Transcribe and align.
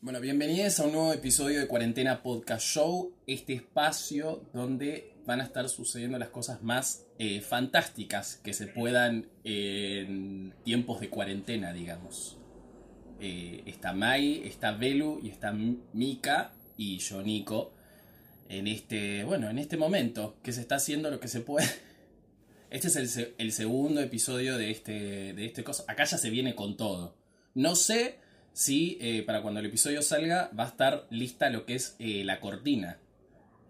Bueno, 0.00 0.20
bienvenidos 0.20 0.78
a 0.78 0.84
un 0.84 0.92
nuevo 0.92 1.12
episodio 1.12 1.58
de 1.58 1.66
Cuarentena 1.66 2.22
Podcast 2.22 2.64
Show, 2.64 3.16
este 3.26 3.54
espacio 3.54 4.44
donde 4.52 5.16
van 5.26 5.40
a 5.40 5.44
estar 5.44 5.68
sucediendo 5.68 6.20
las 6.20 6.28
cosas 6.28 6.62
más 6.62 7.04
eh, 7.18 7.40
fantásticas 7.40 8.36
que 8.36 8.54
se 8.54 8.68
puedan 8.68 9.26
en 9.42 10.54
tiempos 10.62 11.00
de 11.00 11.10
cuarentena, 11.10 11.72
digamos. 11.72 12.38
Eh, 13.18 13.64
está 13.66 13.92
Mai, 13.92 14.46
está 14.46 14.70
Belu 14.70 15.18
y 15.20 15.30
está 15.30 15.52
Mika 15.52 16.52
y 16.76 16.98
yo, 16.98 17.20
Nico, 17.20 17.72
en 18.48 18.68
este, 18.68 19.24
bueno, 19.24 19.50
en 19.50 19.58
este 19.58 19.76
momento 19.76 20.36
que 20.44 20.52
se 20.52 20.60
está 20.60 20.76
haciendo 20.76 21.10
lo 21.10 21.18
que 21.18 21.28
se 21.28 21.40
puede. 21.40 21.66
Este 22.70 22.86
es 22.88 23.16
el, 23.16 23.34
el 23.38 23.50
segundo 23.50 24.00
episodio 24.00 24.58
de 24.58 24.70
este, 24.70 25.32
de 25.32 25.46
este 25.46 25.64
cosa. 25.64 25.84
Acá 25.88 26.04
ya 26.04 26.18
se 26.18 26.30
viene 26.30 26.54
con 26.54 26.76
todo. 26.76 27.16
No 27.54 27.74
sé 27.74 28.18
si 28.52 28.98
eh, 29.00 29.22
para 29.26 29.42
cuando 29.42 29.60
el 29.60 29.66
episodio 29.66 30.02
salga 30.02 30.50
va 30.58 30.64
a 30.64 30.68
estar 30.68 31.06
lista 31.10 31.50
lo 31.50 31.64
que 31.64 31.74
es 31.74 31.96
eh, 31.98 32.22
la 32.24 32.40
cortina. 32.40 32.98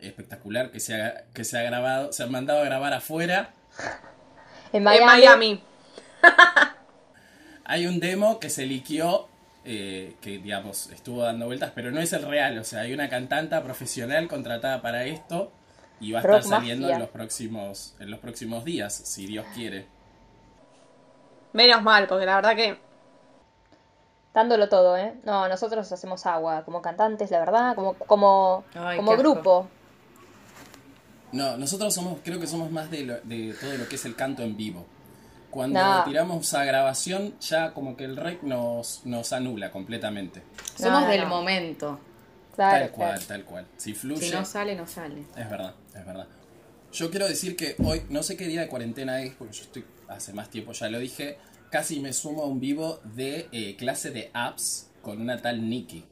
Espectacular 0.00 0.70
que 0.70 0.80
se, 0.80 1.00
ha, 1.00 1.24
que 1.34 1.44
se 1.44 1.58
ha 1.58 1.62
grabado, 1.62 2.12
se 2.12 2.22
ha 2.22 2.26
mandado 2.26 2.60
a 2.60 2.64
grabar 2.64 2.92
afuera. 2.92 3.54
En 4.72 4.78
En 4.78 4.84
Miami. 4.84 5.06
Miami. 5.06 5.62
Hay 7.64 7.86
un 7.86 8.00
demo 8.00 8.40
que 8.40 8.48
se 8.48 8.64
liqueó, 8.64 9.28
eh, 9.64 10.14
que 10.22 10.38
digamos 10.38 10.88
estuvo 10.90 11.22
dando 11.22 11.46
vueltas, 11.46 11.72
pero 11.74 11.90
no 11.90 12.00
es 12.00 12.12
el 12.12 12.22
real. 12.22 12.58
O 12.58 12.64
sea, 12.64 12.80
hay 12.80 12.94
una 12.94 13.10
cantanta 13.10 13.62
profesional 13.62 14.26
contratada 14.26 14.80
para 14.80 15.04
esto 15.04 15.52
y 16.00 16.12
va 16.12 16.20
a 16.20 16.22
Rock 16.22 16.38
estar 16.44 16.60
saliendo 16.60 16.86
Mafia. 16.86 16.94
en 16.96 17.00
los 17.02 17.10
próximos, 17.10 17.94
en 17.98 18.10
los 18.10 18.20
próximos 18.20 18.64
días, 18.64 18.94
si 18.94 19.26
Dios 19.26 19.44
quiere. 19.54 19.86
Menos 21.52 21.82
mal, 21.82 22.06
porque 22.06 22.24
la 22.24 22.36
verdad 22.36 22.56
que. 22.56 22.78
Dándolo 24.38 24.68
todo, 24.68 24.96
¿eh? 24.96 25.14
No, 25.24 25.48
nosotros 25.48 25.90
hacemos 25.90 26.24
agua 26.24 26.64
como 26.64 26.80
cantantes, 26.80 27.28
la 27.32 27.40
verdad, 27.40 27.74
como, 27.74 27.94
como, 27.94 28.64
Ay, 28.72 28.96
como 28.96 29.10
asco. 29.10 29.22
grupo. 29.24 29.68
No, 31.32 31.56
nosotros 31.56 31.92
somos, 31.92 32.20
creo 32.24 32.38
que 32.38 32.46
somos 32.46 32.70
más 32.70 32.88
de, 32.88 33.02
lo- 33.02 33.20
de 33.22 33.52
todo 33.60 33.76
lo 33.76 33.88
que 33.88 33.96
es 33.96 34.04
el 34.04 34.14
canto 34.14 34.44
en 34.44 34.56
vivo. 34.56 34.86
Cuando 35.50 35.80
No. 35.82 36.04
tiramos 36.04 36.54
a 36.54 36.62
grabación, 36.64 37.34
ya 37.40 37.72
como 37.74 37.96
que 37.96 38.04
el 38.04 38.16
rec 38.16 38.44
nos, 38.44 39.04
nos 39.04 39.32
anula 39.32 39.72
completamente. 39.72 40.40
Somos 40.76 41.02
No, 41.02 41.08
del 41.08 41.22
no. 41.22 41.26
momento. 41.30 41.98
Claro, 42.54 42.78
tal 42.86 42.90
cual, 42.92 43.10
claro. 43.10 43.24
tal 43.26 43.44
cual. 43.44 43.66
Si 43.76 43.92
fluye, 43.92 44.28
Si 44.28 44.30
no 44.32 44.44
sale, 44.44 44.76
no 44.76 44.86
sale. 44.86 45.22
es 45.36 45.50
verdad, 45.50 45.74
es 45.96 46.06
verdad. 46.06 46.28
Yo 46.92 47.10
quiero 47.10 47.26
decir 47.26 47.56
que 47.56 47.74
hoy, 47.84 48.04
no 48.08 48.22
sé 48.22 48.36
qué 48.36 48.46
día 48.46 48.60
de 48.60 48.68
cuarentena 48.68 49.20
es, 49.20 49.34
porque 49.34 49.52
yo 49.54 49.62
estoy 49.64 49.84
hace 50.06 50.32
más 50.32 50.48
tiempo, 50.48 50.70
ya 50.72 50.88
lo 50.88 51.00
dije, 51.00 51.38
casi 51.70 52.00
me 52.00 52.12
sumo 52.12 52.42
a 52.42 52.46
un 52.46 52.60
vivo 52.60 53.00
de 53.04 53.48
eh, 53.52 53.76
clase 53.76 54.10
de 54.10 54.30
apps 54.32 54.90
con 55.02 55.20
una 55.20 55.40
tal 55.40 55.68
Nikki. 55.68 56.04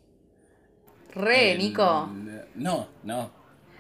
Re, 1.15 1.53
El- 1.53 1.59
Nico. 1.59 2.09
No, 2.55 2.89
no. 3.03 3.31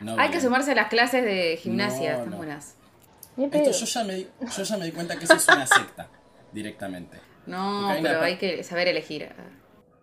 no 0.00 0.18
Hay 0.18 0.30
que 0.30 0.40
sumarse 0.40 0.72
a 0.72 0.74
las 0.74 0.88
clases 0.88 1.24
de 1.24 1.58
gimnasia, 1.62 2.12
No, 2.12 2.16
están 2.18 2.30
no. 2.30 2.36
buenas. 2.38 2.74
Esto 3.36 3.70
yo 3.72 3.86
ya, 3.86 4.04
me, 4.04 4.14
di- 4.14 4.28
yo 4.56 4.62
ya 4.62 4.76
me 4.78 4.86
di 4.86 4.92
cuenta 4.92 5.18
que 5.18 5.24
eso 5.24 5.34
es 5.34 5.46
una 5.48 5.66
secta, 5.66 6.08
directamente. 6.52 7.18
No, 7.46 7.88
hay 7.88 8.02
pero 8.02 8.22
hay 8.22 8.38
que 8.38 8.62
saber 8.64 8.88
elegir. 8.88 9.28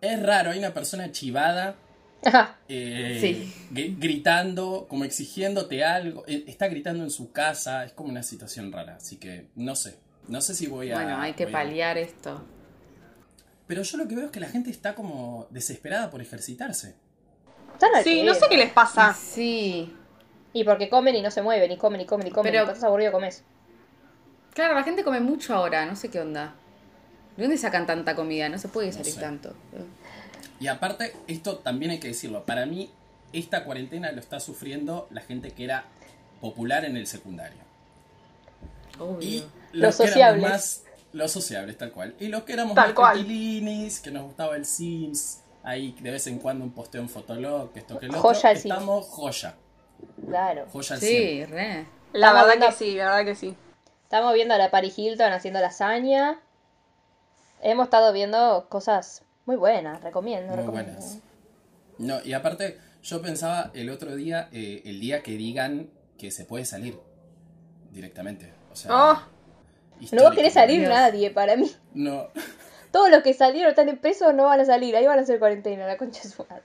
Es 0.02 0.22
raro, 0.22 0.52
hay 0.52 0.60
una 0.60 0.74
persona 0.74 1.12
chivada 1.12 1.76
Ajá. 2.24 2.58
eh, 2.70 3.18
Sí. 3.20 3.54
gri- 3.72 3.96
gritando, 4.00 4.86
como 4.88 5.04
exigiéndote 5.06 5.84
algo. 5.84 6.24
Eh, 6.28 6.44
Está 6.48 6.68
gritando 6.68 7.04
en 7.04 7.10
su 7.10 7.32
casa, 7.32 7.84
es 7.86 7.94
como 7.94 8.10
una 8.10 8.22
situación 8.24 8.72
rara. 8.72 8.98
Así 8.98 9.18
que 9.18 9.48
no 9.56 9.76
sé, 9.76 9.98
no 10.28 10.42
sé 10.42 10.54
si 10.56 10.68
voy 10.68 10.92
a. 10.92 10.96
Bueno, 10.96 11.18
hay 11.22 11.34
que 11.34 11.46
a- 11.46 11.52
paliar 11.52 11.98
esto. 11.98 12.44
Pero 13.68 13.82
yo 13.84 13.98
lo 13.98 14.08
que 14.08 14.16
veo 14.16 14.26
es 14.26 14.32
que 14.32 14.40
la 14.40 14.50
gente 14.50 14.70
está 14.70 14.94
como 14.96 15.48
desesperada 15.50 16.10
por 16.12 16.22
ejercitarse. 16.22 16.96
Sí, 18.04 18.24
no 18.24 18.34
sé 18.34 18.46
qué 18.50 18.58
les 18.58 18.72
pasa. 18.72 19.14
Sí. 19.14 19.94
Y 20.54 20.64
porque 20.64 20.90
comen 20.90 21.16
y 21.16 21.22
no 21.22 21.32
se 21.32 21.42
mueven, 21.42 21.72
y 21.72 21.78
comen 21.78 22.02
y 22.02 22.06
comen 22.06 22.28
y 22.28 22.32
comen. 22.32 22.52
Pero- 22.52 22.66
y 22.66 22.68
estás 22.68 22.84
aburrido 22.84 23.12
comes. 23.12 23.44
Claro, 24.54 24.76
la 24.76 24.84
gente 24.84 25.04
come 25.04 25.20
mucho 25.20 25.56
ahora, 25.56 25.86
no 25.86 25.96
sé 25.96 26.10
qué 26.10 26.20
onda. 26.20 26.54
¿De 27.36 27.44
dónde 27.44 27.58
sacan 27.58 27.88
tanta 27.88 28.16
comida? 28.16 28.48
No 28.50 28.60
se 28.60 28.68
puede 28.68 28.88
No 28.88 28.94
salir 28.94 29.14
sé. 29.14 29.20
tanto. 29.20 29.56
Y 30.60 30.68
aparte, 30.68 31.16
esto 31.28 31.58
también 31.58 31.92
hay 31.92 32.00
que 32.00 32.10
decirlo. 32.10 32.46
Para 32.46 32.68
mí, 32.68 32.92
esta 33.34 33.64
cuarentena 33.66 34.12
lo 34.12 34.20
está 34.20 34.40
sufriendo 34.40 35.08
la 35.10 35.22
gente 35.22 35.50
que 35.52 35.64
era 35.64 35.86
popular 36.40 36.86
en 36.86 36.96
el 36.98 37.08
secundario. 37.08 37.58
Obvio. 39.00 39.28
Y 39.28 39.44
Los 39.74 39.96
sociables. 39.96 40.42
más 40.50 40.84
los 41.12 41.32
sociables, 41.32 41.78
tal 41.78 41.92
cual. 41.92 42.16
Y 42.20 42.28
los 42.28 42.44
que 42.44 42.54
éramos 42.54 42.74
Tal 42.76 42.94
más 42.96 43.14
tranquilinis, 43.14 44.00
que 44.00 44.10
nos 44.12 44.24
gustaba 44.24 44.56
el 44.56 44.66
Sims, 44.66 45.42
ahí 45.64 45.96
de 46.02 46.10
vez 46.12 46.26
en 46.28 46.40
cuando 46.40 46.64
un 46.66 46.72
posteo 46.72 47.02
en 47.02 47.10
Fotolog, 47.10 47.72
que 47.72 47.80
esto 47.80 48.00
que 48.00 48.08
lo 48.08 48.20
Joya 48.20 48.38
otro, 48.40 48.50
el 48.50 48.58
Sims. 48.58 48.66
estamos 48.74 49.06
joya. 49.08 49.56
Claro. 50.28 50.66
Joya 50.72 50.96
al 50.96 51.00
100. 51.02 51.12
Sí, 51.12 51.46
re. 51.46 51.86
La 52.14 52.28
Estamos 52.28 52.34
verdad 52.34 52.48
viendo- 52.48 52.66
que 52.68 52.72
sí, 52.74 52.96
la 52.96 53.06
verdad 53.06 53.26
que 53.26 53.36
sí. 53.36 53.56
Estamos 54.04 54.34
viendo 54.34 54.54
a 54.54 54.58
la 54.58 54.72
Paris 54.72 54.98
Hilton 54.98 55.32
haciendo 55.34 55.60
lasaña. 55.60 56.40
Hemos 57.62 57.86
estado 57.86 58.12
viendo 58.12 58.68
cosas 58.70 59.24
muy 59.46 59.56
buenas, 59.56 60.02
recomiendo. 60.04 60.48
Muy 60.48 60.58
recomiendo. 60.58 60.92
buenas. 60.94 61.20
No, 62.00 62.22
y 62.24 62.34
aparte, 62.34 62.80
yo 63.04 63.22
pensaba 63.22 63.72
el 63.74 63.90
otro 63.90 64.16
día, 64.16 64.50
eh, 64.52 64.82
el 64.86 65.00
día 65.00 65.22
que 65.24 65.32
digan 65.34 65.90
que 66.18 66.32
se 66.32 66.44
puede 66.46 66.66
salir 66.66 67.00
directamente. 67.92 68.52
O 68.72 68.76
sea, 68.76 68.92
Oh. 68.94 69.20
No 70.12 70.24
va 70.24 70.30
a 70.30 70.32
histórico, 70.32 70.36
querer 70.36 70.52
salir 70.52 70.80
Dios. 70.80 70.90
nadie 70.90 71.32
para 71.32 71.56
mí. 71.56 71.72
No. 71.94 72.28
Todos 72.92 73.10
los 73.10 73.24
que 73.24 73.34
salieron 73.34 73.70
están 73.70 73.90
en 73.90 73.98
peso 73.98 74.34
no 74.34 74.46
van 74.46 74.60
a 74.60 74.66
salir. 74.66 74.96
Ahí 74.96 75.06
van 75.08 75.20
a 75.20 75.24
hacer 75.24 75.40
cuarentena, 75.40 75.88
la 75.88 75.98
concha 75.98 76.22
de 76.24 76.30
su 76.30 76.46
madre. 76.50 76.64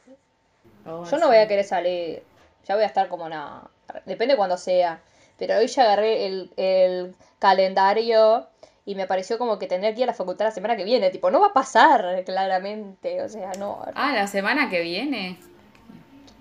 Oh, 0.86 1.04
Yo 1.04 1.18
no 1.18 1.26
voy 1.28 1.36
a 1.38 1.48
querer 1.48 1.64
salir. 1.64 2.22
Ya 2.66 2.74
voy 2.74 2.84
a 2.84 2.86
estar 2.86 3.08
como 3.08 3.28
nada. 3.28 3.70
Depende 4.04 4.36
cuando 4.36 4.56
sea. 4.58 5.00
Pero 5.38 5.56
hoy 5.56 5.66
ya 5.68 5.82
agarré 5.84 6.26
el, 6.26 6.50
el 6.56 7.14
calendario 7.38 8.46
y 8.84 8.94
me 8.94 9.06
pareció 9.06 9.38
como 9.38 9.58
que 9.58 9.66
tendría 9.66 9.92
que 9.94 10.00
ir 10.00 10.04
a 10.04 10.08
la 10.08 10.14
facultad 10.14 10.46
la 10.46 10.50
semana 10.50 10.76
que 10.76 10.84
viene. 10.84 11.10
Tipo, 11.10 11.30
no 11.30 11.40
va 11.40 11.48
a 11.48 11.52
pasar, 11.52 12.22
claramente. 12.24 13.22
O 13.22 13.28
sea, 13.28 13.52
no. 13.58 13.84
Ah, 13.94 14.12
la 14.14 14.26
semana 14.26 14.68
que 14.68 14.80
viene. 14.80 15.38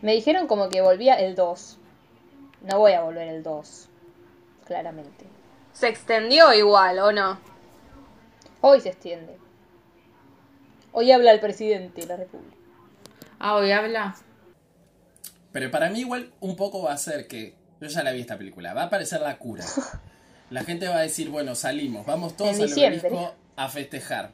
Me 0.02 0.14
dijeron 0.14 0.48
como 0.48 0.70
que 0.70 0.82
volvía 0.82 1.16
el 1.16 1.36
2. 1.36 1.78
No 2.64 2.80
voy 2.80 2.94
a 2.94 3.02
volver 3.02 3.28
el 3.28 3.44
2. 3.44 3.90
Claramente. 4.66 5.26
Se 5.78 5.88
extendió 5.88 6.54
igual, 6.54 6.98
¿o 7.00 7.12
no? 7.12 7.38
Hoy 8.62 8.82
se 8.82 8.90
extiende. 8.90 9.38
Hoy 10.92 11.12
habla 11.12 11.32
el 11.32 11.40
presidente 11.40 12.02
de 12.02 12.08
la 12.08 12.16
República. 12.16 12.56
Ah, 13.40 13.56
hoy 13.56 13.72
habla. 13.72 14.16
Pero 15.52 15.70
para 15.70 15.90
mí 15.90 16.00
igual 16.00 16.32
un 16.40 16.56
poco 16.56 16.82
va 16.82 16.94
a 16.94 16.98
ser 16.98 17.28
que, 17.28 17.54
yo 17.80 17.88
ya 17.88 18.02
la 18.04 18.12
vi 18.12 18.22
esta 18.22 18.38
película, 18.38 18.74
va 18.74 18.84
a 18.84 18.86
aparecer 18.86 19.22
la 19.22 19.38
cura. 19.38 19.66
La 20.50 20.64
gente 20.64 20.88
va 20.88 20.96
a 20.96 21.02
decir, 21.02 21.30
bueno, 21.30 21.56
salimos, 21.56 22.06
vamos 22.06 22.38
todos 22.38 22.56
En 22.58 22.64
al 22.64 22.72
obelisco 22.72 23.36
a 23.58 23.68
festejar. 23.68 24.32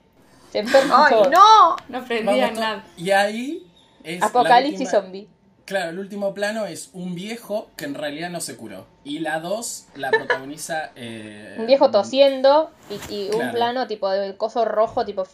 Se 0.51 0.59
¡Ay, 0.59 1.15
no! 1.31 1.75
No 1.89 1.97
aprendía 1.97 2.31
Vamos 2.45 2.53
to- 2.53 2.59
nada. 2.61 2.85
y 2.95 3.09
ahí 3.09 3.67
es 4.03 4.21
Apocalipsis 4.21 4.81
última- 4.81 5.01
zombie. 5.01 5.27
Claro, 5.65 5.89
el 5.89 5.97
último 5.97 6.35
plano 6.35 6.67
es 6.67 6.91
un 6.93 7.15
viejo 7.15 7.71
que 7.75 7.85
en 7.85 7.95
realidad 7.95 8.29
no 8.29 8.41
se 8.41 8.55
curó. 8.55 8.85
Y 9.05 9.19
la 9.19 9.39
dos 9.39 9.85
la 9.95 10.11
protagoniza... 10.11 10.91
eh, 10.95 11.55
Un 11.59 11.65
viejo 11.67 11.91
tosiendo 11.91 12.71
y, 13.09 13.13
y 13.13 13.29
un 13.31 13.51
plano 13.51 13.85
tipo 13.87 14.09
de 14.09 14.37
coso 14.37 14.63
rojo, 14.65 15.05
tipo. 15.05 15.27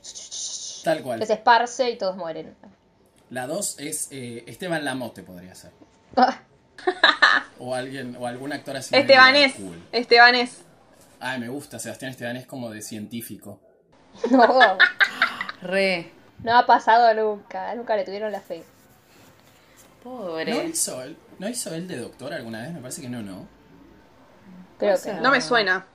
Tal 0.84 1.02
cual. 1.04 1.20
Que 1.20 1.26
se 1.26 1.34
esparce 1.34 1.90
y 1.92 1.98
todos 1.98 2.16
mueren. 2.18 2.56
La 3.30 3.46
dos 3.46 3.78
es 3.80 4.08
eh, 4.12 4.44
Esteban 4.48 4.84
Lamote 4.86 5.24
podría 5.24 5.54
ser. 5.56 5.72
O 7.60 7.76
alguien, 7.76 8.16
o 8.18 8.26
algún 8.26 8.54
actor 8.54 8.78
así. 8.78 8.96
Estebanés. 8.96 9.54
Cool. 9.56 9.84
Estebanés. 9.92 10.62
Ay, 11.20 11.40
me 11.42 11.50
gusta, 11.50 11.78
Sebastián 11.78 12.12
Estebanés 12.12 12.46
como 12.48 12.70
de 12.70 12.82
científico. 12.82 13.60
No, 14.32 14.78
Re. 15.62 16.10
no 16.42 16.58
ha 16.58 16.66
pasado 16.66 17.14
nunca. 17.14 17.76
Nunca 17.76 17.98
le 17.98 18.06
tuvieron 18.06 18.32
la 18.32 18.40
fe. 18.40 18.64
Pobre. 20.04 20.52
¿No 20.54 20.64
hizo, 20.64 21.02
él, 21.04 21.18
¿No 21.38 21.50
hizo 21.50 21.74
él 21.76 21.88
de 21.88 21.98
doctor 21.98 22.34
alguna 22.34 22.62
vez? 22.62 22.72
Me 22.72 22.80
parece 22.80 23.02
que 23.02 23.10
no, 23.10 23.22
¿no? 23.22 23.46
Creo 24.80 25.00
que 25.02 25.14
no. 25.14 25.22
No 25.22 25.32
me 25.32 25.42
suena. 25.42 25.86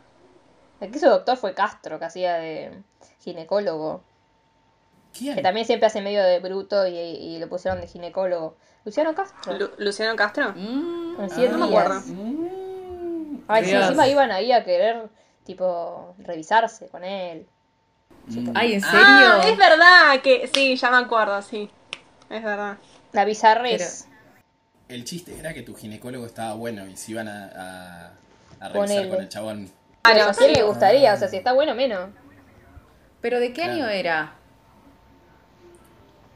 El 0.81 0.90
que 0.90 0.98
hizo 0.98 1.08
doctor 1.10 1.36
fue 1.36 1.54
Castro, 1.54 1.98
que 1.98 2.04
hacía 2.04 2.34
de 2.34 2.82
ginecólogo. 3.20 4.04
¿Quién? 5.16 5.36
Que 5.36 5.42
también 5.42 5.66
siempre 5.66 5.86
hace 5.86 6.00
medio 6.00 6.22
de 6.22 6.38
bruto 6.40 6.86
y, 6.86 6.96
y 6.98 7.38
lo 7.38 7.48
pusieron 7.48 7.81
de 7.81 7.86
ginecólogo. 7.86 8.56
Luciano 8.84 9.14
Castro. 9.14 9.56
Lu- 9.58 9.70
¿Luciano 9.78 10.14
Castro? 10.16 10.52
Mm, 10.54 11.20
En 11.20 11.31
cien 11.31 11.52
no 11.52 11.58
me 11.58 11.66
acuerdo. 11.66 12.00
Mm, 12.06 13.36
Ay, 13.48 13.64
sí, 13.64 13.72
encima 13.72 14.06
iban 14.08 14.31
ahí 14.32 14.52
a 14.52 14.64
querer, 14.64 15.08
tipo, 15.44 16.14
revisarse 16.19 16.88
con 16.88 17.04
él. 17.04 17.46
mm. 18.26 18.50
Ay, 18.54 18.75
¿en 18.75 18.81
serio? 18.81 18.96
Ah, 19.06 19.42
es 19.50 19.56
verdad 19.58 20.20
que 20.22 20.50
sí, 20.52 20.76
ya 20.76 20.90
me 20.90 20.96
acuerdo, 20.98 21.40
sí. 21.42 21.70
Es 22.31 22.42
verdad. 22.42 22.78
La 23.12 23.25
bizarrez. 23.25 24.08
El 24.88 25.04
chiste 25.04 25.38
era 25.38 25.54
que 25.54 25.62
tu 25.62 25.75
ginecólogo 25.75 26.26
estaba 26.26 26.54
bueno 26.54 26.86
y 26.86 26.96
se 26.96 27.12
iban 27.12 27.28
a, 27.28 27.50
a, 27.54 28.12
a 28.60 28.70
Con 28.70 28.72
revisar 28.82 29.04
él. 29.04 29.10
con 29.10 29.20
el 29.20 29.28
chabón. 29.28 29.70
Pero 30.02 30.14
Claro, 30.16 30.30
a 30.30 30.34
quién 30.34 30.50
sí. 30.50 30.56
le 30.56 30.62
gustaría, 30.64 31.14
o 31.14 31.16
sea, 31.16 31.28
si 31.28 31.36
está 31.36 31.52
bueno, 31.52 31.74
menos. 31.74 32.10
¿Pero 33.20 33.40
de 33.40 33.48
qué 33.52 33.62
Claro. 33.62 33.72
año 33.72 33.88
era? 33.88 34.34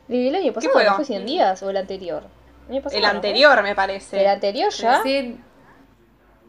¿El 0.08 0.34
año 0.34 0.52
pasado 0.52 0.72
fue? 0.72 0.84
no 0.84 0.94
fue 0.96 1.04
100 1.04 1.26
días 1.26 1.62
o 1.62 1.68
el 1.70 1.76
anterior? 1.76 2.22
El, 2.68 2.74
año 2.76 2.82
pasado, 2.82 2.96
El 2.98 3.02
¿no 3.02 3.08
fue? 3.10 3.16
anterior, 3.16 3.62
me 3.62 3.74
parece. 3.74 4.20
El 4.20 4.26
anterior 4.26 4.72
ya. 4.72 5.02
100, 5.02 5.44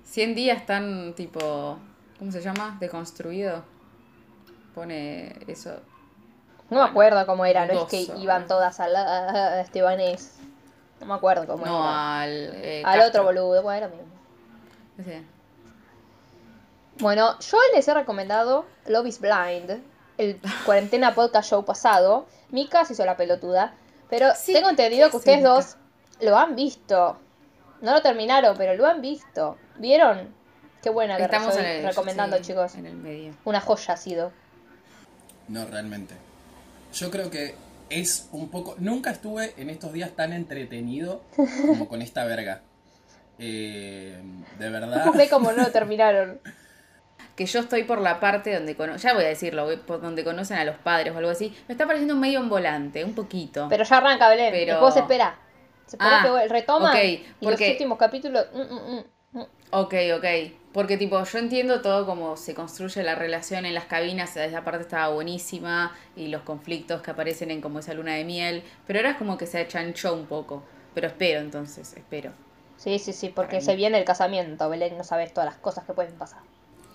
100 0.06 0.36
días 0.36 0.66
tan 0.66 1.14
tipo. 1.14 1.78
¿Cómo 2.18 2.32
se 2.32 2.42
llama? 2.42 2.78
Deconstruido. 2.80 3.64
Pone 4.74 5.36
eso. 5.48 5.82
No 6.70 6.84
me 6.84 6.90
acuerdo 6.90 7.26
cómo 7.26 7.46
era, 7.46 7.66
no 7.66 7.74
es 7.74 7.84
que 7.86 8.02
iban 8.18 8.46
todas 8.48 8.80
a, 8.80 8.88
la, 8.88 9.02
a 9.58 9.62
Estebanés. 9.62 10.38
No 11.02 11.08
me 11.08 11.14
acuerdo 11.16 11.48
cómo 11.48 11.66
No, 11.66 11.80
era. 11.84 12.22
al. 12.22 12.30
eh, 12.56 12.84
Al 12.86 13.00
Castro. 13.00 13.22
otro 13.22 13.24
boludo, 13.24 13.62
bueno, 13.64 13.78
era 13.78 13.88
mismo. 13.88 14.04
Ese. 14.98 15.24
Bueno, 17.00 17.40
yo 17.40 17.58
les 17.74 17.88
he 17.88 17.94
recomendado 17.94 18.66
Love 18.86 19.08
is 19.08 19.20
Blind, 19.20 19.82
el 20.18 20.40
cuarentena 20.66 21.16
podcast 21.16 21.50
show 21.50 21.64
pasado. 21.64 22.28
Mika 22.50 22.84
se 22.84 22.94
hizo 22.94 23.06
la 23.06 23.16
pelotuda, 23.16 23.74
pero 24.10 24.34
Sí, 24.36 24.54
tengo 24.54 24.70
entendido 24.70 25.08
¿qué 25.08 25.12
que 25.12 25.18
ustedes 25.18 25.44
dos 25.44 25.78
lo 26.20 26.38
han 26.38 26.56
visto. 26.56 27.18
No 27.82 27.94
lo 27.94 28.02
terminaron, 28.02 28.58
pero 28.58 28.76
lo 28.76 28.86
han 28.86 29.02
visto. 29.02 29.58
¿Vieron? 29.78 30.36
Qué 30.82 30.90
buena 30.90 31.16
que 31.16 31.24
Estamos 31.24 31.56
en 31.58 31.66
el, 31.66 31.86
recomendando, 31.86 32.38
sí, 32.38 32.44
chicos. 32.44 32.76
En 32.76 32.86
el 32.86 32.96
medio. 32.96 33.34
Una 33.46 33.62
joya 33.62 33.94
ha 33.94 33.98
sido. 33.98 34.32
No, 35.48 35.66
realmente. 35.66 36.16
Yo 36.94 37.10
creo 37.12 37.30
que 37.30 37.56
es 37.90 38.28
un 38.32 38.50
poco... 38.50 38.76
Nunca 38.80 39.12
estuve 39.12 39.54
en 39.58 39.70
estos 39.70 39.94
días 39.94 40.12
tan 40.12 40.34
entretenido 40.34 41.22
como 41.66 41.88
con 41.88 42.02
esta 42.02 42.26
verga. 42.26 42.62
Eh, 43.38 44.22
de 44.58 44.70
verdad. 44.70 45.12
Ve 45.16 45.30
cómo 45.30 45.52
no 45.52 45.64
lo 45.64 45.72
terminaron. 45.72 46.42
Que 47.36 47.46
yo 47.46 47.60
estoy 47.62 47.84
por 47.84 48.02
la 48.02 48.20
parte 48.20 48.54
donde 48.54 48.76
cono- 48.76 48.98
ya 48.98 49.14
voy 49.14 49.24
a 49.24 49.28
decirlo, 49.28 49.68
por 49.86 50.02
donde 50.02 50.24
conocen 50.24 50.58
a 50.58 50.66
los 50.66 50.76
padres 50.78 51.14
o 51.14 51.18
algo 51.18 51.30
así. 51.32 51.56
Me 51.68 51.74
está 51.74 51.86
pareciendo 51.86 52.16
medio 52.16 52.40
en 52.40 52.50
volante, 52.50 53.04
un 53.06 53.14
poquito. 53.16 53.68
Pero 53.70 53.84
ya 53.84 53.98
arranca 53.98 54.30
Belén. 54.30 54.52
Pero- 54.52 54.74
Después 54.74 54.96
espera. 54.98 55.38
Se 55.86 55.96
espera 55.96 56.22
Ah, 56.22 56.24
que 56.42 56.48
retoma 56.50 56.92
ok, 56.92 56.98
y 57.42 57.46
los 57.50 57.60
últimos 57.62 57.98
capítulos. 57.98 58.46
mm, 58.54 58.60
mm, 58.62 59.04
mm. 59.40 59.46
Ok, 59.72 59.94
ok. 60.18 60.26
Porque 60.74 60.98
tipo, 60.98 61.24
yo 61.24 61.40
entiendo 61.40 61.82
todo 61.82 62.06
cómo 62.06 62.38
se 62.38 62.54
construye 62.54 63.02
la 63.04 63.16
relación 63.16 63.66
en 63.66 63.74
las 63.74 63.86
cabinas, 63.86 64.38
esa 64.38 64.64
parte 64.64 64.82
estaba 64.84 65.08
buenísima, 65.14 65.96
y 66.16 66.28
los 66.28 66.44
conflictos 66.44 67.02
que 67.02 67.10
aparecen 67.12 67.50
en 67.50 67.60
como 67.62 67.80
esa 67.80 67.94
luna 67.96 68.14
de 68.14 68.24
miel, 68.24 68.64
pero 68.86 69.00
ahora 69.00 69.12
es 69.12 69.18
como 69.18 69.36
que 69.38 69.48
se 69.48 69.60
achanchó 69.60 70.14
un 70.14 70.26
poco. 70.28 70.64
Pero 70.94 71.08
espero 71.08 71.40
entonces, 71.40 71.94
espero. 71.94 72.32
Sí, 72.78 73.00
sí, 73.00 73.12
sí, 73.14 73.30
porque 73.30 73.60
se 73.62 73.76
viene 73.76 73.98
el 73.98 74.06
casamiento, 74.06 74.70
Belén, 74.70 74.96
no 74.98 75.04
sabes 75.04 75.34
todas 75.34 75.50
las 75.50 75.58
cosas 75.58 75.86
que 75.86 75.94
pueden 75.94 76.14
pasar. 76.14 76.42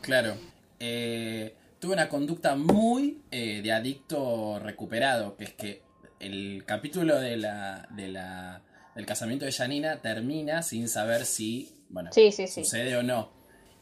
Claro. 0.04 0.36
Eh, 0.78 1.54
tuve 1.80 1.94
una 1.94 2.08
conducta 2.08 2.56
muy 2.56 3.22
eh, 3.30 3.60
de 3.62 3.72
adicto 3.72 4.58
recuperado, 4.58 5.36
que 5.36 5.44
es 5.44 5.52
que 5.54 5.82
el 6.20 6.64
capítulo 6.66 7.18
de 7.20 7.36
la, 7.36 7.86
de 7.90 8.08
la, 8.08 8.62
del 8.94 9.06
casamiento 9.06 9.44
de 9.44 9.52
Janina 9.52 10.00
termina 10.00 10.62
sin 10.62 10.88
saber 10.88 11.24
si, 11.24 11.74
bueno, 11.88 12.10
Sí, 12.12 12.32
sí, 12.32 12.46
sí. 12.46 12.64
sucede 12.64 12.96
o 12.96 13.02
no. 13.02 13.30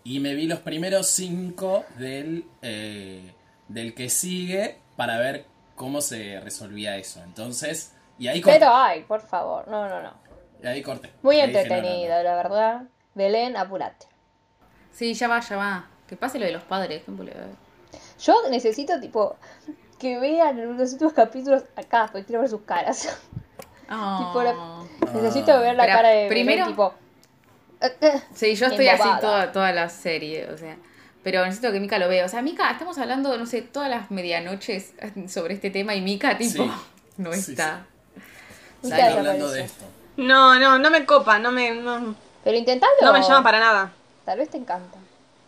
Y 0.04 0.18
me 0.20 0.34
vi 0.34 0.46
los 0.46 0.58
primeros 0.60 1.06
cinco 1.08 1.84
del, 1.98 2.44
eh, 2.62 3.32
del 3.68 3.94
que 3.94 4.08
sigue 4.08 4.78
para 4.96 5.18
ver 5.18 5.46
cómo 5.76 6.00
se 6.00 6.40
resolvía 6.40 6.96
eso. 6.96 7.22
Entonces, 7.22 7.94
y 8.18 8.28
ahí 8.28 8.40
corté. 8.40 8.58
Pero 8.58 8.74
ay, 8.74 9.02
por 9.04 9.20
favor, 9.20 9.68
no, 9.68 9.88
no, 9.88 10.02
no. 10.02 10.14
Y 10.62 10.66
ahí 10.66 10.82
corté. 10.82 11.10
Muy 11.22 11.40
Ahí 11.40 11.48
dije, 11.48 11.62
no, 11.62 11.68
no, 11.68 11.68
no. 11.68 11.76
entretenido, 11.86 12.22
la 12.22 12.34
verdad. 12.36 12.82
Belén, 13.14 13.56
apurate. 13.56 14.06
Sí, 14.92 15.14
ya 15.14 15.28
va, 15.28 15.40
ya 15.40 15.56
va. 15.56 15.88
Que 16.12 16.16
pase 16.18 16.38
lo 16.38 16.44
de 16.44 16.52
los 16.52 16.62
padres. 16.64 17.02
qué 17.06 17.10
boludo. 17.10 17.32
Yo 18.20 18.34
necesito, 18.50 19.00
tipo, 19.00 19.34
que 19.98 20.18
vean 20.18 20.76
los 20.76 20.92
últimos 20.92 21.14
capítulos 21.14 21.62
acá, 21.74 22.10
porque 22.12 22.26
quiero 22.26 22.42
ver 22.42 22.50
sus 22.50 22.60
caras. 22.62 23.18
Tipo, 23.88 24.42
la- 24.42 24.52
Oh. 24.54 24.86
Necesito 25.14 25.58
ver 25.58 25.74
la 25.74 25.84
Pero 25.84 25.96
cara 25.96 26.08
de 26.10 26.28
primero- 26.28 26.64
Belén, 26.64 26.68
tipo. 26.68 26.94
Sí, 28.34 28.54
yo 28.56 28.66
estoy 28.66 28.88
así 28.88 29.08
toda, 29.22 29.52
toda 29.52 29.72
la 29.72 29.88
serie, 29.88 30.50
o 30.50 30.58
sea. 30.58 30.76
Pero 31.22 31.44
necesito 31.46 31.72
que 31.72 31.80
Mika 31.80 31.98
lo 31.98 32.08
vea. 32.08 32.26
O 32.26 32.28
sea, 32.28 32.42
Mika, 32.42 32.70
estamos 32.70 32.98
hablando, 32.98 33.36
no 33.38 33.46
sé, 33.46 33.62
todas 33.62 33.88
las 33.88 34.10
medianoches 34.10 34.92
sobre 35.28 35.54
este 35.54 35.70
tema 35.70 35.94
y 35.94 36.02
Mika, 36.02 36.36
tipo, 36.36 36.64
Sí. 36.64 36.72
no 37.16 37.32
Sí, 37.32 37.52
está. 37.52 37.86
Mika 38.82 38.96
Dale. 38.98 39.18
hablando 39.18 39.50
de 39.50 39.62
esto. 39.62 39.84
No, 40.18 40.58
no, 40.58 40.78
no 40.78 40.90
me 40.90 41.06
copa, 41.06 41.38
no 41.38 41.50
me, 41.52 41.70
no, 41.72 42.14
Pero 42.44 42.58
intentalo. 42.58 42.92
no 43.00 43.12
me 43.14 43.22
llama 43.22 43.42
para 43.42 43.60
nada. 43.60 43.92
Tal 44.26 44.38
vez 44.38 44.50
te 44.50 44.58
encanta. 44.58 44.98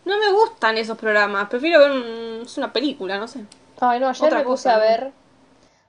No 0.05 0.17
me 0.19 0.31
gustan 0.31 0.77
esos 0.77 0.97
programas, 0.97 1.49
prefiero 1.49 1.79
ver 1.79 1.91
un- 1.91 2.41
es 2.43 2.57
una 2.57 2.71
película, 2.71 3.17
no 3.17 3.27
sé. 3.27 3.45
Ay, 3.79 3.99
no, 3.99 4.07
ayer 4.09 4.25
Otra 4.25 4.39
me 4.39 4.43
puse 4.45 4.69
cosa, 4.69 4.75
a 4.75 4.77
¿no? 4.77 4.83
ver. 4.83 5.11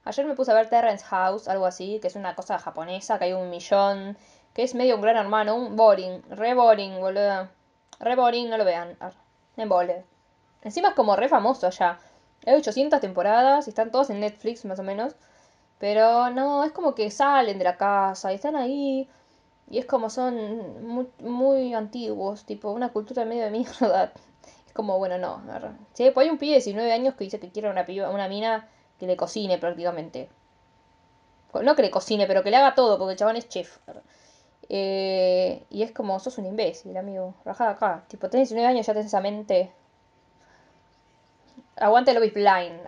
Ayer 0.04 0.26
me 0.26 0.34
puse 0.34 0.50
a 0.52 0.54
ver 0.54 0.68
Terrence 0.70 1.04
House, 1.06 1.48
algo 1.48 1.66
así, 1.66 1.98
que 2.00 2.08
es 2.08 2.16
una 2.16 2.34
cosa 2.34 2.58
japonesa, 2.58 3.18
que 3.18 3.26
hay 3.26 3.32
un 3.32 3.50
millón. 3.50 4.16
Que 4.54 4.62
es 4.62 4.74
medio 4.74 4.94
un 4.96 5.02
gran 5.02 5.16
hermano, 5.16 5.54
un 5.56 5.76
boring. 5.76 6.22
Re 6.30 6.54
boring, 6.54 7.00
boludo. 7.00 7.48
Re 8.00 8.16
boring, 8.16 8.48
no 8.50 8.56
lo 8.56 8.64
vean. 8.64 8.96
Ar, 9.00 9.12
Me 9.56 9.64
embole. 9.64 10.04
Encima 10.62 10.88
es 10.90 10.94
como 10.94 11.16
re 11.16 11.28
famoso 11.28 11.70
ya. 11.70 11.98
Hay 12.46 12.54
800 12.54 13.00
temporadas 13.00 13.66
y 13.66 13.70
están 13.70 13.90
todas 13.90 14.10
en 14.10 14.20
Netflix, 14.20 14.64
más 14.64 14.78
o 14.78 14.82
menos. 14.82 15.14
Pero 15.78 16.30
no, 16.30 16.64
es 16.64 16.72
como 16.72 16.94
que 16.94 17.10
salen 17.10 17.58
de 17.58 17.64
la 17.64 17.76
casa 17.76 18.32
y 18.32 18.36
están 18.36 18.56
ahí. 18.56 19.08
Y 19.70 19.78
es 19.78 19.86
como 19.86 20.10
son 20.10 20.86
muy, 20.86 21.08
muy 21.20 21.74
antiguos, 21.74 22.44
tipo 22.44 22.70
una 22.70 22.90
cultura 22.90 23.24
medio 23.24 23.44
de 23.44 23.50
mierda. 23.50 24.12
Es 24.66 24.72
como, 24.72 24.98
bueno, 24.98 25.18
no. 25.18 25.42
Sí, 25.94 26.10
pues 26.12 26.26
hay 26.26 26.30
un 26.30 26.38
pibe 26.38 26.52
de 26.52 26.58
19 26.58 26.92
años 26.92 27.14
que 27.14 27.24
dice 27.24 27.40
que 27.40 27.50
quiere 27.50 27.70
una 27.70 27.84
piba, 27.84 28.10
una 28.10 28.28
mina 28.28 28.68
que 28.98 29.06
le 29.06 29.16
cocine 29.16 29.58
prácticamente. 29.58 30.28
No 31.62 31.74
que 31.74 31.82
le 31.82 31.90
cocine, 31.90 32.26
pero 32.26 32.42
que 32.42 32.50
le 32.50 32.56
haga 32.56 32.74
todo, 32.74 32.98
porque 32.98 33.12
el 33.12 33.18
chabón 33.18 33.36
es 33.36 33.48
chef. 33.48 33.78
Eh, 34.68 35.64
y 35.70 35.82
es 35.82 35.92
como, 35.92 36.18
sos 36.18 36.38
un 36.38 36.46
imbécil, 36.46 36.96
amigo. 36.96 37.34
Rajá 37.44 37.70
acá. 37.70 38.04
Tipo, 38.08 38.28
tenés 38.28 38.50
19 38.50 38.68
años, 38.68 38.86
ya 38.86 38.92
tenés 38.92 39.06
esa 39.06 39.20
mente. 39.20 39.72
Aguante 41.76 42.12
is 42.12 42.34
Blind. 42.34 42.80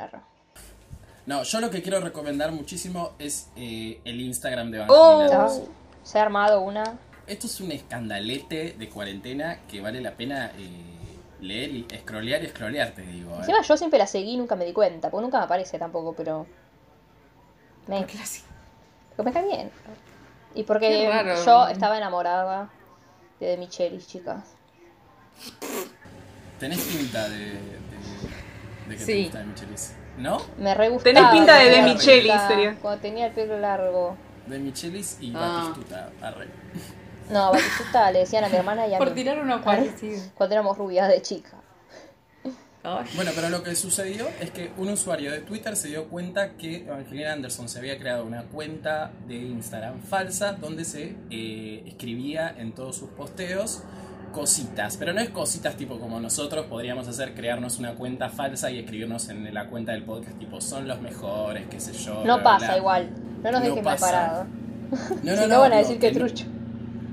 No, 1.26 1.42
yo 1.42 1.60
lo 1.60 1.70
que 1.70 1.82
quiero 1.82 2.00
recomendar 2.00 2.52
muchísimo 2.52 3.12
es 3.18 3.50
eh, 3.56 4.00
el 4.04 4.20
Instagram 4.20 4.70
de 4.70 4.80
Oh. 4.88 5.22
Evangelina. 5.22 5.46
Ah, 5.46 5.87
Se 6.08 6.18
ha 6.18 6.22
armado 6.22 6.62
una. 6.62 6.96
Esto 7.26 7.46
es 7.46 7.60
un 7.60 7.70
escandalete 7.70 8.74
de 8.78 8.88
cuarentena 8.88 9.58
que 9.68 9.82
vale 9.82 10.00
la 10.00 10.12
pena 10.12 10.52
eh, 10.56 10.70
leer 11.42 11.68
y 11.70 11.86
scrollear 11.98 12.42
y 12.42 12.48
scrollear, 12.48 12.92
te 12.92 13.02
digo. 13.02 13.32
eh. 13.34 13.36
Encima 13.40 13.60
yo 13.60 13.76
siempre 13.76 13.98
la 13.98 14.06
seguí 14.06 14.32
y 14.32 14.36
nunca 14.38 14.56
me 14.56 14.64
di 14.64 14.72
cuenta, 14.72 15.10
porque 15.10 15.22
nunca 15.24 15.36
me 15.38 15.44
aparece 15.44 15.78
tampoco, 15.78 16.14
pero. 16.14 16.46
Me, 17.88 17.98
Porque 17.98 18.16
así. 18.18 18.42
porque 19.16 19.30
me 19.30 19.32
cae 19.34 19.44
bien. 19.46 19.70
Y 20.54 20.62
porque 20.62 21.10
yo 21.44 21.68
estaba 21.68 21.98
enamorada 21.98 22.70
de, 23.38 23.46
de 23.48 23.56
Michelis, 23.58 24.06
chicas. 24.08 24.54
Tenés 26.58 26.80
pinta 26.80 27.28
de, 27.28 27.38
de, 27.38 27.52
de 27.52 28.90
que 28.92 28.96
te 28.96 29.04
Sí. 29.04 29.22
gusta 29.24 29.38
de 29.40 29.44
Michelis. 29.44 29.94
¿no? 30.16 30.38
Me 30.56 30.74
re 30.74 30.88
gustaba 30.88 31.14
Tenés 31.14 31.30
pinta 31.30 31.58
de 31.58 31.70
De 31.70 31.82
Michelis, 31.82 32.40
sería. 32.48 32.76
Cuando 32.80 33.00
tenía 33.02 33.26
el 33.26 33.32
pelo 33.32 33.58
largo. 33.58 34.16
De 34.48 34.58
Michelis 34.58 35.18
y 35.20 35.32
Ah. 35.34 35.64
Batistuta. 35.68 36.10
Arre. 36.22 36.48
No, 37.30 37.52
Batistuta 37.52 38.10
le 38.10 38.20
decían 38.20 38.44
a 38.44 38.48
mi 38.48 38.56
hermana 38.56 38.86
y 38.86 38.94
a 38.94 38.98
Por 38.98 39.08
mí. 39.10 39.14
tirar 39.14 39.38
uno 39.40 39.62
parecido. 39.62 40.20
Cuando 40.34 40.54
éramos 40.54 40.76
rubias 40.78 41.08
de 41.08 41.20
chica. 41.22 41.56
Ay. 42.84 43.04
Bueno, 43.16 43.32
pero 43.34 43.50
lo 43.50 43.62
que 43.62 43.74
sucedió 43.74 44.28
es 44.40 44.50
que 44.52 44.70
un 44.78 44.88
usuario 44.88 45.32
de 45.32 45.40
Twitter 45.40 45.74
se 45.76 45.88
dio 45.88 46.08
cuenta 46.08 46.50
que 46.52 46.76
Evangelina 46.86 47.32
Anderson 47.32 47.68
se 47.68 47.80
había 47.80 47.98
creado 47.98 48.24
una 48.24 48.44
cuenta 48.44 49.10
de 49.26 49.34
Instagram 49.34 50.00
falsa 50.04 50.52
donde 50.52 50.84
se 50.84 51.16
eh, 51.30 51.82
escribía 51.86 52.54
en 52.56 52.72
todos 52.72 52.96
sus 52.96 53.10
posteos 53.10 53.82
cositas, 54.32 54.96
pero 54.96 55.12
no 55.12 55.20
es 55.20 55.30
cositas 55.30 55.76
tipo 55.76 55.98
como 55.98 56.20
nosotros 56.20 56.66
podríamos 56.66 57.08
hacer, 57.08 57.34
crearnos 57.34 57.78
una 57.78 57.94
cuenta 57.94 58.28
falsa 58.28 58.70
y 58.70 58.78
escribirnos 58.78 59.28
en 59.28 59.52
la 59.52 59.66
cuenta 59.68 59.92
del 59.92 60.04
podcast 60.04 60.38
tipo 60.38 60.60
son 60.60 60.86
los 60.88 61.00
mejores, 61.00 61.66
qué 61.70 61.80
sé 61.80 61.92
yo. 61.92 62.24
No 62.24 62.36
bla, 62.36 62.42
pasa 62.44 62.66
bla. 62.68 62.76
igual. 62.78 63.10
No 63.42 63.52
nos 63.52 63.60
No 63.60 63.66
dejen 63.68 63.84
pasa. 63.84 64.06
parado. 64.06 64.46
No, 65.22 65.36
si 65.42 65.46
no, 65.48 65.60
van 65.60 65.72
a 65.72 65.76
decir 65.76 65.98
que 65.98 66.12
no- 66.12 66.18
trucho. 66.18 66.44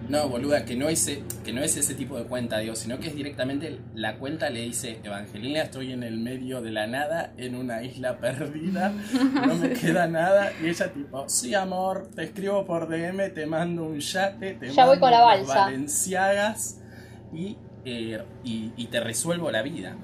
No, 0.07 0.29
boluda, 0.29 0.65
que 0.65 0.75
no, 0.75 0.87
es, 0.87 1.07
e- 1.07 1.23
que 1.43 1.51
no 1.51 1.63
es 1.63 1.77
ese 1.77 1.95
tipo 1.95 2.15
de 2.15 2.25
cuenta, 2.25 2.59
digo, 2.59 2.75
sino 2.75 2.99
que 2.99 3.07
es 3.07 3.15
directamente 3.15 3.79
la 3.95 4.17
cuenta 4.17 4.51
le 4.51 4.61
dice, 4.61 4.99
Evangelina, 5.03 5.63
estoy 5.63 5.93
en 5.93 6.03
el 6.03 6.19
medio 6.19 6.61
de 6.61 6.69
la 6.69 6.85
nada, 6.85 7.33
en 7.37 7.55
una 7.55 7.81
isla 7.81 8.19
perdida, 8.19 8.93
no 9.47 9.55
me 9.55 9.69
queda 9.73 10.05
nada, 10.05 10.51
y 10.61 10.67
ella 10.67 10.93
tipo, 10.93 11.27
sí 11.27 11.55
amor, 11.55 12.07
te 12.13 12.23
escribo 12.25 12.63
por 12.67 12.87
DM, 12.87 13.33
te 13.33 13.47
mando 13.47 13.83
un 13.85 13.99
yate, 13.99 14.53
te 14.53 14.67
Ya 14.69 14.85
voy 14.85 14.99
mando 14.99 15.01
con 15.01 15.11
la 15.11 15.21
balsa. 15.21 15.55
Valenciagas 15.61 16.77
y, 17.35 17.57
eh, 17.85 18.23
y, 18.43 18.71
y 18.77 18.87
te 18.87 18.99
resuelvo 18.99 19.51
la 19.51 19.61
vida. 19.61 19.95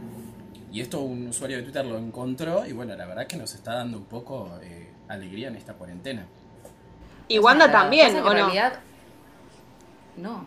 Y 0.72 0.82
esto 0.82 1.02
un 1.02 1.28
usuario 1.28 1.58
de 1.58 1.64
Twitter 1.64 1.86
lo 1.86 1.98
encontró 1.98 2.66
y 2.66 2.72
bueno, 2.72 2.96
la 2.96 3.06
verdad 3.06 3.28
que 3.28 3.36
nos 3.38 3.54
está 3.54 3.74
dando 3.76 3.98
un 3.98 4.06
poco 4.06 4.50
eh, 4.62 4.90
alegría 5.10 5.48
en 5.50 5.56
esta 5.56 5.74
cuarentena. 5.74 6.26
Y 7.28 7.40
Wanda 7.40 7.72
también, 7.72 8.14
¿o 8.16 8.18
en 8.20 8.24
no? 8.24 8.32
realidad. 8.34 8.80
No. 10.18 10.46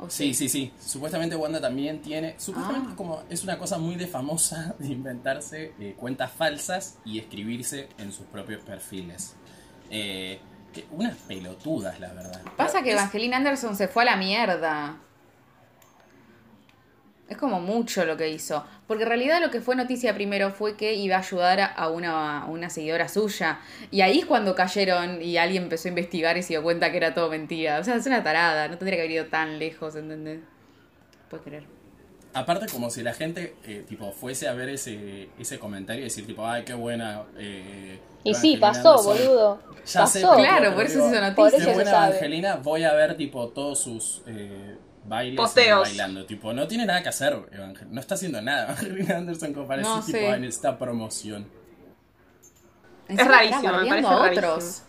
O 0.00 0.08
Sí, 0.08 0.32
sí, 0.34 0.48
sí. 0.48 0.72
Supuestamente 0.80 1.34
Wanda 1.34 1.60
también 1.60 2.00
tiene. 2.00 2.34
Supuestamente 2.38 2.90
Ah. 2.92 2.96
como 2.96 3.22
es 3.28 3.42
una 3.42 3.58
cosa 3.58 3.78
muy 3.78 3.96
de 3.96 4.06
famosa 4.06 4.74
de 4.78 4.88
inventarse 4.88 5.72
eh, 5.80 5.94
cuentas 5.98 6.30
falsas 6.32 6.98
y 7.04 7.18
escribirse 7.18 7.88
en 7.98 8.12
sus 8.12 8.26
propios 8.26 8.62
perfiles. 8.62 9.34
Eh, 9.90 10.38
que 10.72 10.86
unas 10.92 11.16
pelotudas, 11.16 11.98
la 11.98 12.12
verdad. 12.12 12.42
Pasa 12.56 12.82
que 12.82 12.92
Evangeline 12.92 13.34
Anderson 13.34 13.74
se 13.76 13.88
fue 13.88 14.02
a 14.02 14.06
la 14.06 14.16
mierda. 14.16 14.98
Es 17.28 17.36
como 17.36 17.60
mucho 17.60 18.06
lo 18.06 18.16
que 18.16 18.30
hizo. 18.30 18.64
Porque 18.86 19.02
en 19.02 19.10
realidad 19.10 19.40
lo 19.42 19.50
que 19.50 19.60
fue 19.60 19.76
noticia 19.76 20.14
primero 20.14 20.50
fue 20.50 20.76
que 20.76 20.94
iba 20.94 21.16
a 21.16 21.18
ayudar 21.18 21.60
a 21.76 21.88
una, 21.90 22.42
a 22.42 22.46
una 22.46 22.70
seguidora 22.70 23.06
suya. 23.08 23.60
Y 23.90 24.00
ahí 24.00 24.20
es 24.20 24.24
cuando 24.26 24.54
cayeron 24.54 25.20
y 25.20 25.36
alguien 25.36 25.64
empezó 25.64 25.88
a 25.88 25.90
investigar 25.90 26.38
y 26.38 26.42
se 26.42 26.54
dio 26.54 26.62
cuenta 26.62 26.90
que 26.90 26.96
era 26.96 27.12
todo 27.12 27.28
mentira. 27.28 27.80
O 27.80 27.84
sea, 27.84 27.96
es 27.96 28.06
una 28.06 28.22
tarada. 28.24 28.68
No 28.68 28.78
tendría 28.78 28.96
que 28.96 29.02
haber 29.02 29.10
ido 29.12 29.26
tan 29.26 29.58
lejos, 29.58 29.94
¿entendés? 29.96 30.40
Puedes 31.28 31.44
creer. 31.44 31.64
Aparte, 32.32 32.66
como 32.72 32.88
si 32.90 33.02
la 33.02 33.12
gente 33.14 33.54
eh, 33.66 33.84
tipo 33.88 34.12
fuese 34.12 34.48
a 34.48 34.52
ver 34.54 34.68
ese, 34.70 35.28
ese 35.38 35.58
comentario 35.58 36.00
y 36.02 36.04
decir, 36.04 36.26
tipo, 36.26 36.46
ay, 36.46 36.62
qué 36.64 36.72
buena. 36.74 37.24
eh, 37.38 37.98
Y 38.24 38.34
sí, 38.34 38.56
pasó, 38.56 38.92
Anderson". 38.98 39.04
boludo. 39.18 39.62
Ya 39.86 40.00
pasó. 40.00 40.34
Claro, 40.36 40.74
por 40.74 40.84
eso 40.84 41.00
se 41.00 41.14
hizo 41.16 41.20
noticia. 41.20 41.58
Qué 41.64 41.74
buena 41.74 41.90
sabe. 41.90 42.08
Evangelina, 42.10 42.56
voy 42.56 42.84
a 42.84 42.92
ver 42.94 43.16
tipo 43.16 43.48
todos 43.48 43.80
sus 43.82 44.22
eh, 44.26 44.76
bailes 45.08 45.36
Posteos. 45.36 45.88
bailando. 45.88 46.26
Tipo, 46.26 46.52
no 46.52 46.66
tiene 46.68 46.86
nada 46.86 47.02
que 47.02 47.08
hacer, 47.08 47.32
Evangel- 47.52 47.88
no 47.90 48.00
está 48.00 48.14
haciendo 48.14 48.40
nada. 48.42 48.64
Evangelina 48.72 49.16
Anderson 49.18 49.52
como 49.54 49.66
parece 49.66 49.88
No, 49.88 50.02
tipo 50.04 50.18
sí. 50.18 50.24
en 50.24 50.44
esta 50.44 50.78
promoción. 50.78 51.48
Encima 53.08 53.28
rarísimo, 53.30 53.72
me 53.78 53.88
parece 53.88 54.06
a 54.08 54.16
otros. 54.18 54.42
rarísimo. 54.42 54.88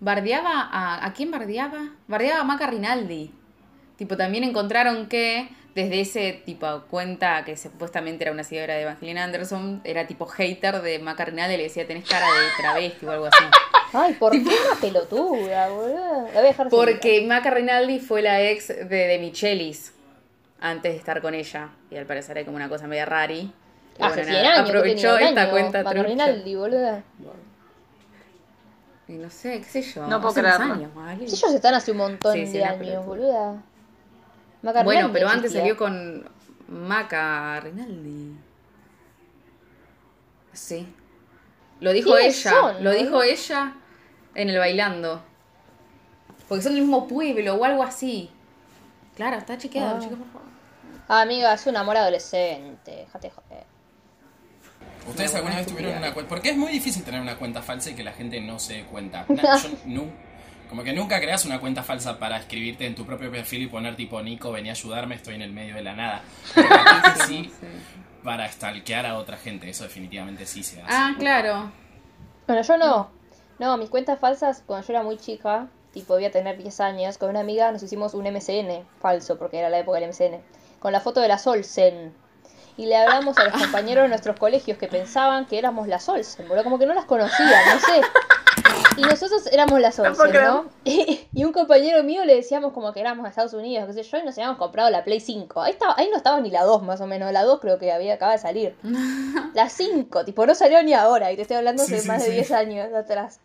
Bardeaba 0.00 0.68
a. 0.70 1.06
¿A 1.06 1.12
quién 1.14 1.30
bardeaba? 1.30 1.88
Bardeaba 2.06 2.40
a 2.40 2.44
Maca 2.44 2.66
Rinaldi. 2.66 3.32
Tipo, 3.96 4.16
también 4.16 4.44
encontraron 4.44 5.06
que 5.06 5.48
desde 5.74 6.00
ese 6.00 6.32
tipo 6.44 6.82
cuenta 6.90 7.44
que 7.44 7.56
supuestamente 7.56 8.24
era 8.24 8.32
una 8.32 8.44
seguidora 8.44 8.74
de 8.74 8.82
Evangelina 8.82 9.24
Anderson, 9.24 9.80
era 9.84 10.06
tipo 10.06 10.26
hater 10.26 10.82
de 10.82 10.98
Maca 10.98 11.24
Rinaldi, 11.24 11.56
le 11.56 11.62
decía 11.64 11.86
tenés 11.86 12.06
cara 12.08 12.26
de 12.26 12.46
travesti 12.58 13.06
o 13.06 13.10
algo 13.10 13.26
así. 13.26 13.44
Ay, 13.92 14.14
¿por 14.14 14.32
qué 14.32 14.38
una 14.40 14.80
pelotuda, 14.80 15.68
boludo? 15.68 16.22
La 16.26 16.32
voy 16.32 16.36
a 16.38 16.42
dejar 16.42 16.68
Porque 16.68 17.26
Maca 17.26 17.50
Rinaldi 17.50 17.98
fue 18.00 18.22
la 18.22 18.42
ex 18.42 18.68
de, 18.68 18.84
de 18.84 19.18
Michelis 19.18 19.92
antes 20.60 20.92
de 20.92 20.98
estar 20.98 21.20
con 21.22 21.34
ella. 21.34 21.70
Y 21.90 21.96
al 21.96 22.06
parecer 22.06 22.36
hay 22.38 22.44
como 22.44 22.56
una 22.56 22.68
cosa 22.68 22.86
media 22.86 23.06
rari. 23.06 23.52
Y 23.98 24.02
Hace 24.02 24.24
bueno, 24.24 24.30
100 24.32 24.42
nada, 24.42 24.54
años. 24.56 24.68
aprovechó 24.70 24.84
que 24.84 24.98
tenía 25.00 25.14
un 25.14 25.22
esta 25.28 25.40
año, 25.42 25.50
cuenta 25.50 25.78
Maca 25.78 25.90
trucha. 25.90 26.08
Rinaldi, 26.08 26.54
boludo. 26.54 27.02
Y 29.08 29.12
no 29.12 29.30
sé, 29.30 29.58
qué 29.60 29.64
sé 29.64 29.82
yo. 29.82 30.06
No 30.06 30.20
puedo 30.20 30.34
creerlo. 30.34 30.74
años, 30.74 31.32
ellos 31.32 31.54
están 31.54 31.74
hace 31.74 31.92
un 31.92 31.98
montón 31.98 32.34
Sí, 32.34 32.44
de 32.46 32.64
años, 32.64 33.06
boluda. 33.06 33.62
Maca 34.62 34.82
Bueno, 34.82 35.08
Rinaldi 35.08 35.12
pero 35.12 35.28
antes 35.28 35.44
existía. 35.44 35.60
salió 35.62 35.76
con 35.76 36.28
Maca 36.68 37.60
Rinaldi. 37.60 38.36
Sí. 40.52 40.88
Lo 41.80 41.92
dijo 41.92 42.12
¿Quiénes 42.14 42.44
ella. 42.46 42.50
son, 42.50 42.84
lo 42.84 42.90
dijo 42.92 43.22
ella 43.22 43.74
en 44.34 44.50
el 44.50 44.58
bailando. 44.58 45.22
Porque 46.48 46.62
son 46.62 46.72
del 46.74 46.82
mismo 46.82 47.06
pueblo 47.08 47.54
o 47.54 47.64
algo 47.64 47.82
así. 47.82 48.30
Claro, 49.16 49.36
está 49.36 49.58
chequeado, 49.58 49.96
Ah. 49.96 50.00
chicos, 50.00 50.18
por 50.18 50.26
favor. 50.28 50.46
Ah, 51.08 51.20
amiga, 51.22 51.52
es 51.54 51.66
un 51.66 51.76
amor 51.76 51.96
adolescente. 51.96 52.90
Déjate 53.06 53.30
joder. 53.30 53.64
¿Ustedes 55.08 55.30
Una 55.30 55.38
alguna 55.38 55.56
vez 55.56 55.66
tuvieron 55.66 55.96
una 55.98 56.12
cuenta? 56.12 56.28
Porque 56.28 56.50
es 56.50 56.56
muy 56.56 56.72
difícil 56.72 57.04
tener 57.04 57.20
una 57.20 57.36
cuenta 57.36 57.62
falsa 57.62 57.90
y 57.90 57.94
que 57.94 58.02
la 58.02 58.12
gente 58.12 58.40
no 58.40 58.58
se 58.58 58.74
dé 58.74 58.84
cuenta. 58.84 59.24
Na- 59.28 59.56
yo 59.56 59.68
nu- 59.84 60.10
como 60.68 60.82
que 60.82 60.92
nunca 60.92 61.20
creas 61.20 61.44
una 61.44 61.60
cuenta 61.60 61.82
falsa 61.82 62.18
para 62.18 62.38
escribirte 62.38 62.86
en 62.86 62.94
tu 62.94 63.04
propio 63.06 63.30
perfil 63.30 63.62
y 63.62 63.66
poner 63.66 63.96
tipo 63.96 64.20
Nico, 64.22 64.52
vení 64.52 64.68
a 64.68 64.72
ayudarme, 64.72 65.14
estoy 65.14 65.34
en 65.34 65.42
el 65.42 65.52
medio 65.52 65.74
de 65.74 65.82
la 65.82 65.94
nada. 65.94 66.22
Pero 66.54 66.68
que 66.68 67.22
sí, 67.26 67.52
para 68.22 68.50
stalkear 68.50 69.06
a 69.06 69.16
otra 69.16 69.36
gente, 69.36 69.68
eso 69.68 69.84
definitivamente 69.84 70.46
sí 70.46 70.62
se 70.62 70.82
hace. 70.82 70.92
Ah, 70.92 71.14
claro. 71.18 71.70
Bueno, 72.46 72.62
yo 72.62 72.76
no. 72.76 73.10
No, 73.58 73.76
mis 73.76 73.88
cuentas 73.88 74.18
falsas, 74.18 74.62
cuando 74.66 74.86
yo 74.86 74.92
era 74.92 75.02
muy 75.02 75.16
chica, 75.16 75.68
tipo, 75.92 76.14
debía 76.14 76.30
tener 76.30 76.58
10 76.58 76.80
años, 76.80 77.16
con 77.16 77.30
una 77.30 77.40
amiga 77.40 77.72
nos 77.72 77.82
hicimos 77.82 78.12
un 78.12 78.24
MCN 78.24 78.86
falso, 79.00 79.38
porque 79.38 79.58
era 79.58 79.70
la 79.70 79.78
época 79.78 79.98
del 79.98 80.10
MCN, 80.10 80.42
con 80.78 80.92
la 80.92 81.00
foto 81.00 81.20
de 81.20 81.28
la 81.28 81.38
Solsen. 81.38 82.12
Y 82.76 82.84
le 82.84 82.96
hablamos 82.96 83.38
a 83.38 83.44
los 83.44 83.52
compañeros 83.62 84.02
de 84.02 84.08
nuestros 84.08 84.38
colegios 84.38 84.76
que 84.76 84.88
pensaban 84.88 85.46
que 85.46 85.58
éramos 85.58 85.88
la 85.88 85.98
Solsen, 85.98 86.46
boludo, 86.48 86.64
como 86.64 86.78
que 86.78 86.84
no 86.84 86.92
las 86.92 87.06
conocían, 87.06 87.62
no 87.72 87.80
sé. 87.80 88.00
Y 88.96 89.02
nosotros 89.02 89.46
éramos 89.52 89.80
la 89.80 89.90
puedo 89.90 90.14
Solsen, 90.14 90.30
creer. 90.30 90.46
¿no? 90.48 90.66
Y 91.32 91.44
un 91.44 91.52
compañero 91.52 92.02
mío 92.02 92.24
le 92.24 92.34
decíamos 92.36 92.72
como 92.72 92.92
que 92.92 93.00
éramos 93.00 93.24
de 93.24 93.28
Estados 93.30 93.52
Unidos, 93.52 93.86
qué 93.86 93.92
sé 93.92 94.02
yo, 94.02 94.18
y 94.18 94.22
nos 94.24 94.36
habíamos 94.38 94.56
comprado 94.58 94.88
la 94.90 95.04
Play 95.04 95.20
5. 95.20 95.60
Ahí, 95.60 95.72
estaba, 95.72 95.94
ahí 95.96 96.08
no 96.10 96.16
estaba 96.16 96.40
ni 96.40 96.50
la 96.50 96.64
2 96.64 96.82
más 96.82 97.00
o 97.00 97.06
menos, 97.06 97.30
la 97.32 97.44
2 97.44 97.60
creo 97.60 97.78
que 97.78 97.92
había 97.92 98.14
acaba 98.14 98.32
de 98.32 98.38
salir. 98.38 98.76
La 99.54 99.68
5, 99.70 100.24
tipo, 100.24 100.44
no 100.46 100.54
salió 100.54 100.82
ni 100.82 100.92
ahora, 100.92 101.32
y 101.32 101.36
te 101.36 101.42
estoy 101.42 101.56
hablando 101.56 101.82
Sí, 101.84 101.94
hace 101.94 102.02
sí, 102.02 102.08
más 102.08 102.22
sí. 102.22 102.28
de 102.30 102.34
10 102.36 102.50
años 102.52 102.94
atrás. 102.94 103.40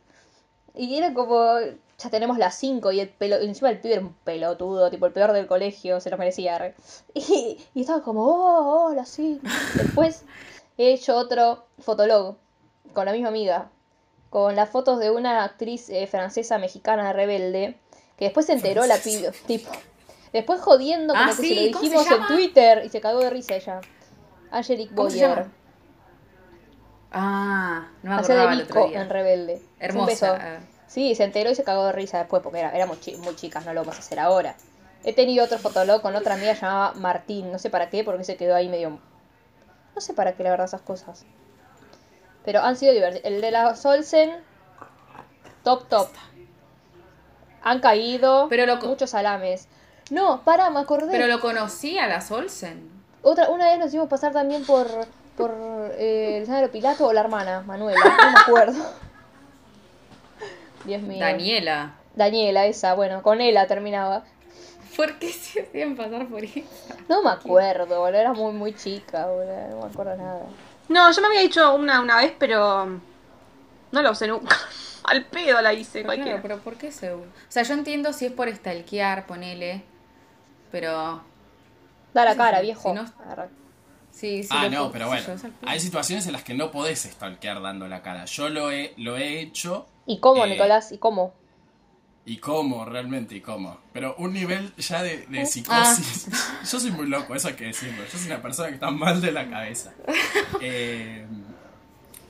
Y 0.75 0.97
era 0.97 1.13
como, 1.13 1.55
ya 1.97 2.09
tenemos 2.09 2.37
las 2.37 2.55
5 2.55 2.91
y 2.91 2.99
el 3.01 3.09
pelo, 3.09 3.41
y 3.41 3.45
encima 3.47 3.69
el 3.69 3.79
pibe 3.79 3.95
era 3.95 4.01
un 4.03 4.13
pelotudo, 4.23 4.89
tipo 4.89 5.05
el 5.05 5.13
peor 5.13 5.31
del 5.33 5.47
colegio, 5.47 5.99
se 6.01 6.09
lo 6.09 6.17
merecía. 6.17 6.57
re. 6.57 6.75
Y, 7.13 7.57
y 7.73 7.81
estaba 7.81 8.01
como, 8.01 8.25
oh, 8.25 8.85
hola, 8.89 9.05
sí. 9.05 9.39
Después 9.75 10.23
he 10.77 10.93
hecho 10.93 11.15
otro 11.17 11.65
fotolog 11.79 12.35
con 12.93 13.05
la 13.05 13.11
misma 13.13 13.29
amiga, 13.29 13.69
con 14.31 14.55
las 14.55 14.69
fotos 14.69 14.97
de 14.97 15.11
una 15.11 15.43
actriz 15.43 15.89
eh, 15.91 16.07
francesa 16.07 16.57
mexicana 16.57 17.13
rebelde, 17.13 17.77
que 18.17 18.25
después 18.25 18.47
se 18.47 18.53
enteró 18.53 18.85
la 18.87 18.97
pibe, 18.97 19.31
tipo. 19.45 19.69
Después 20.33 20.61
jodiendo 20.61 21.13
como 21.13 21.25
Ah, 21.25 21.35
que 21.35 21.41
sí, 21.43 21.49
se 21.49 21.55
lo 21.55 21.61
¿cómo 21.77 21.79
se 21.79 21.83
dijimos 21.83 22.07
en? 22.07 22.27
Twitter 22.27 22.85
y 22.85 22.89
se 22.89 23.01
cagó 23.01 23.19
de 23.19 23.29
risa 23.29 23.55
ella. 23.55 23.81
Angelique 24.49 24.95
¿Cómo 24.95 25.09
se 25.09 25.17
Boyer. 25.27 25.45
Ah, 27.11 27.89
no 28.03 28.09
me 28.09 28.15
de 28.15 28.21
acordaba 28.21 28.53
el 28.53 28.61
otro 28.61 28.75
Vico 28.75 28.87
día. 28.87 29.01
en 29.01 29.09
Rebelde. 29.09 29.53
Un 29.55 29.61
Hermosa. 29.79 30.05
beso. 30.33 30.37
ah. 30.41 30.59
Sí, 30.87 31.15
se 31.15 31.23
enteró 31.23 31.49
y 31.51 31.55
se 31.55 31.63
cagó 31.63 31.85
de 31.85 31.91
risa 31.93 32.17
después 32.19 32.41
porque 32.43 32.59
era, 32.59 32.71
éramos 32.75 32.99
chi- 33.01 33.15
muy 33.17 33.35
chicas, 33.35 33.65
no 33.65 33.73
lo 33.73 33.81
vamos 33.81 33.95
a 33.95 33.99
hacer 33.99 34.19
ahora. 34.19 34.55
He 35.03 35.13
tenido 35.13 35.43
otro 35.45 35.57
fotolog 35.57 36.01
con 36.01 36.15
otra 36.15 36.35
amiga 36.35 36.53
llamada 36.53 36.93
Martín, 36.93 37.51
no 37.51 37.59
sé 37.59 37.69
para 37.69 37.89
qué, 37.89 38.03
porque 38.03 38.23
se 38.23 38.37
quedó 38.37 38.55
ahí 38.55 38.69
medio... 38.69 38.99
No 39.95 40.01
sé 40.01 40.13
para 40.13 40.33
qué, 40.33 40.43
la 40.43 40.51
verdad, 40.51 40.65
esas 40.67 40.81
cosas. 40.81 41.25
Pero 42.43 42.61
han 42.61 42.75
sido 42.75 42.93
divertidos. 42.93 43.25
El 43.25 43.41
de 43.41 43.51
la 43.51 43.75
Solsen, 43.75 44.31
top, 45.63 45.87
top. 45.87 46.09
Han 47.63 47.79
caído 47.79 48.47
Pero 48.49 48.65
lo 48.65 48.77
muchos 48.77 49.11
salames. 49.11 49.67
No, 50.11 50.41
para, 50.43 50.69
me 50.69 50.79
acordé. 50.79 51.09
Pero 51.09 51.27
lo 51.27 51.39
conocí 51.39 51.97
a 51.97 52.05
las 52.07 52.31
Olsen. 52.31 52.89
Otra, 53.21 53.49
una 53.49 53.69
vez 53.69 53.79
nos 53.79 53.87
hicimos 53.87 54.09
pasar 54.09 54.33
también 54.33 54.65
por, 54.65 54.87
por 55.37 55.55
eh, 55.97 56.39
el 56.39 56.45
Sandro 56.47 56.69
Pilato 56.69 57.07
o 57.07 57.13
la 57.13 57.21
hermana, 57.21 57.61
Manuela, 57.61 57.99
no 58.03 58.31
me 58.31 58.39
acuerdo. 58.39 58.83
Dios 60.85 61.01
mío. 61.01 61.19
Daniela. 61.19 61.93
Daniela, 62.15 62.65
esa, 62.65 62.93
bueno, 62.93 63.21
con 63.21 63.39
ella 63.39 63.67
terminaba. 63.67 64.23
¿Por 64.97 65.17
qué 65.17 65.31
se 65.31 65.61
hacían 65.61 65.95
pasar 65.95 66.27
por 66.27 66.43
eso? 66.43 66.59
No 67.07 67.23
me 67.23 67.29
acuerdo, 67.29 68.01
boludo, 68.01 68.19
era 68.19 68.33
muy, 68.33 68.51
muy 68.51 68.73
chica, 68.73 69.27
boludo, 69.27 69.67
no 69.69 69.85
me 69.85 69.85
acuerdo 69.85 70.17
nada. 70.17 70.41
No, 70.89 71.11
yo 71.11 71.21
me 71.21 71.27
había 71.27 71.41
dicho 71.41 71.73
una 71.75 72.01
una 72.01 72.17
vez, 72.17 72.33
pero 72.37 72.85
no 73.91 74.01
la 74.01 74.11
usé 74.11 74.27
nunca. 74.27 74.55
Al 75.03 75.25
pedo 75.25 75.61
la 75.61 75.73
hice, 75.73 75.99
Pero 75.99 76.05
cualquiera. 76.05 76.31
claro, 76.41 76.41
pero 76.43 76.57
¿por 76.59 76.75
qué 76.77 76.91
se 76.91 77.11
O 77.13 77.23
sea, 77.49 77.63
yo 77.63 77.73
entiendo 77.73 78.13
si 78.13 78.25
es 78.27 78.31
por 78.31 78.53
stalkear, 78.53 79.25
ponele. 79.25 79.83
Pero. 80.71 81.23
Da 82.13 82.25
la 82.25 82.35
cara, 82.35 82.61
viejo. 82.61 82.89
si 82.89 82.95
no-. 82.95 83.05
Sí, 84.11 84.43
sí. 84.43 84.49
Ah, 84.51 84.67
no, 84.69 84.77
puedo- 84.77 84.91
pero 84.91 85.07
bueno. 85.07 85.23
yo. 85.25 85.49
Hay 85.65 85.79
situaciones 85.79 86.27
en 86.27 86.33
las 86.33 86.43
que 86.43 86.53
no 86.53 86.69
podés 86.69 86.99
stalkear 87.03 87.61
dando 87.61 87.87
la 87.87 88.01
cara. 88.01 88.25
Yo 88.25 88.49
lo 88.49 88.69
he, 88.71 88.93
lo 88.97 89.17
he 89.17 89.39
hecho. 89.39 89.87
¿Y 90.05 90.19
cómo, 90.19 90.45
Eh, 90.45 90.49
Nicolás? 90.51 90.91
¿Y 90.91 90.97
cómo? 90.97 91.33
¿Y 92.25 92.37
cómo? 92.37 92.85
Realmente, 92.85 93.35
¿y 93.35 93.41
cómo? 93.41 93.79
Pero 93.93 94.15
un 94.19 94.33
nivel 94.33 94.73
ya 94.77 95.01
de, 95.01 95.25
Ah. 95.27 95.31
de 95.31 95.45
psicosis. 95.45 96.27
Yo 96.71 96.79
soy 96.79 96.91
muy 96.91 97.07
loco, 97.07 97.33
eso 97.35 97.47
hay 97.47 97.55
que 97.55 97.65
decirlo. 97.65 98.03
Yo 98.11 98.17
soy 98.17 98.27
una 98.27 98.41
persona 98.41 98.67
que 98.69 98.75
está 98.75 98.91
mal 98.91 99.21
de 99.21 99.31
la 99.31 99.49
cabeza. 99.49 99.93
Eh, 100.61 101.25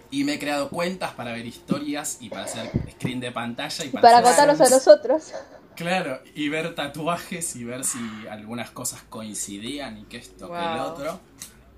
y 0.09 0.23
me 0.23 0.33
he 0.35 0.39
creado 0.39 0.69
cuentas 0.69 1.11
para 1.11 1.31
ver 1.33 1.45
historias 1.45 2.17
y 2.21 2.29
para 2.29 2.43
hacer 2.45 2.69
screen 2.91 3.19
de 3.19 3.31
pantalla 3.31 3.83
y 3.83 3.87
Y 3.87 3.91
para, 3.91 4.01
para 4.01 4.17
hacer 4.19 4.47
contarnos 4.47 4.61
a 4.61 4.75
nosotros. 4.75 5.31
Claro, 5.75 6.21
y 6.35 6.49
ver 6.49 6.75
tatuajes 6.75 7.55
y 7.55 7.63
ver 7.63 7.83
si 7.83 7.99
algunas 8.29 8.71
cosas 8.71 9.01
coincidían 9.09 9.97
y 9.99 10.03
que 10.03 10.17
esto, 10.17 10.49
que 10.51 10.57
el 10.57 10.77
Wow. 10.77 10.81
otro. 10.87 11.19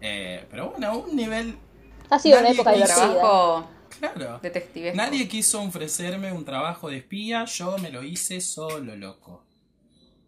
Eh, 0.01 0.45
pero 0.51 0.71
bueno, 0.71 0.97
un 0.97 1.15
nivel. 1.15 1.57
Ha 2.09 2.19
sido 2.19 2.39
una 2.39 2.49
época 2.49 2.71
divertida. 2.71 2.95
Trabajo 3.13 3.67
Claro. 4.11 4.39
detectivesco. 4.41 4.97
Nadie 4.97 5.27
quiso 5.29 5.61
ofrecerme 5.61 6.33
un 6.33 6.43
trabajo 6.43 6.89
de 6.89 6.97
espía, 6.97 7.45
yo 7.45 7.77
me 7.77 7.89
lo 7.89 8.03
hice 8.03 8.41
solo, 8.41 8.95
loco. 8.97 9.45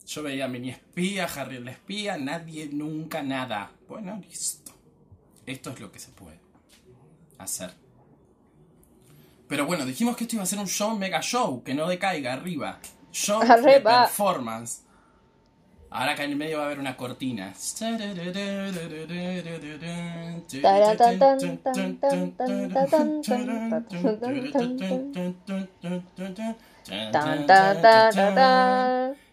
Yo 0.07 0.23
veía 0.23 0.45
a 0.45 0.47
Mini 0.47 0.69
Espía, 0.69 1.25
Harry 1.25 1.57
el 1.57 1.67
Espía, 1.67 2.17
nadie, 2.17 2.69
nunca, 2.71 3.21
nada. 3.21 3.71
Bueno, 3.89 4.21
listo. 4.29 4.71
Esto 5.45 5.71
es 5.71 5.79
lo 5.79 5.91
que 5.91 5.99
se 5.99 6.11
puede 6.11 6.39
hacer. 7.37 7.73
Pero 9.47 9.65
bueno, 9.65 9.85
dijimos 9.85 10.15
que 10.15 10.23
esto 10.23 10.37
iba 10.37 10.43
a 10.43 10.47
ser 10.47 10.59
un 10.59 10.67
show, 10.67 10.97
mega 10.97 11.21
show, 11.21 11.61
que 11.63 11.73
no 11.73 11.87
decaiga 11.87 12.33
arriba. 12.33 12.79
Show 13.11 13.41
de 13.41 13.81
performance. 13.81 14.84
Ahora 15.95 16.11
acá 16.11 16.23
en 16.25 16.31
el 16.31 16.35
medio 16.37 16.57
va 16.57 16.63
a 16.63 16.65
haber 16.67 16.79
una 16.79 16.97
cortina. 16.97 17.53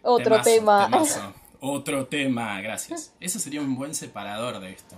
Otro 0.02 0.22
Temazo, 0.36 0.42
tema. 0.44 0.84
temazo. 0.90 1.34
Otro 1.60 2.06
tema, 2.06 2.60
gracias. 2.60 3.12
Eso 3.20 3.38
sería 3.38 3.60
un 3.60 3.74
buen 3.76 3.94
separador 3.94 4.60
de 4.60 4.70
esto. 4.72 4.96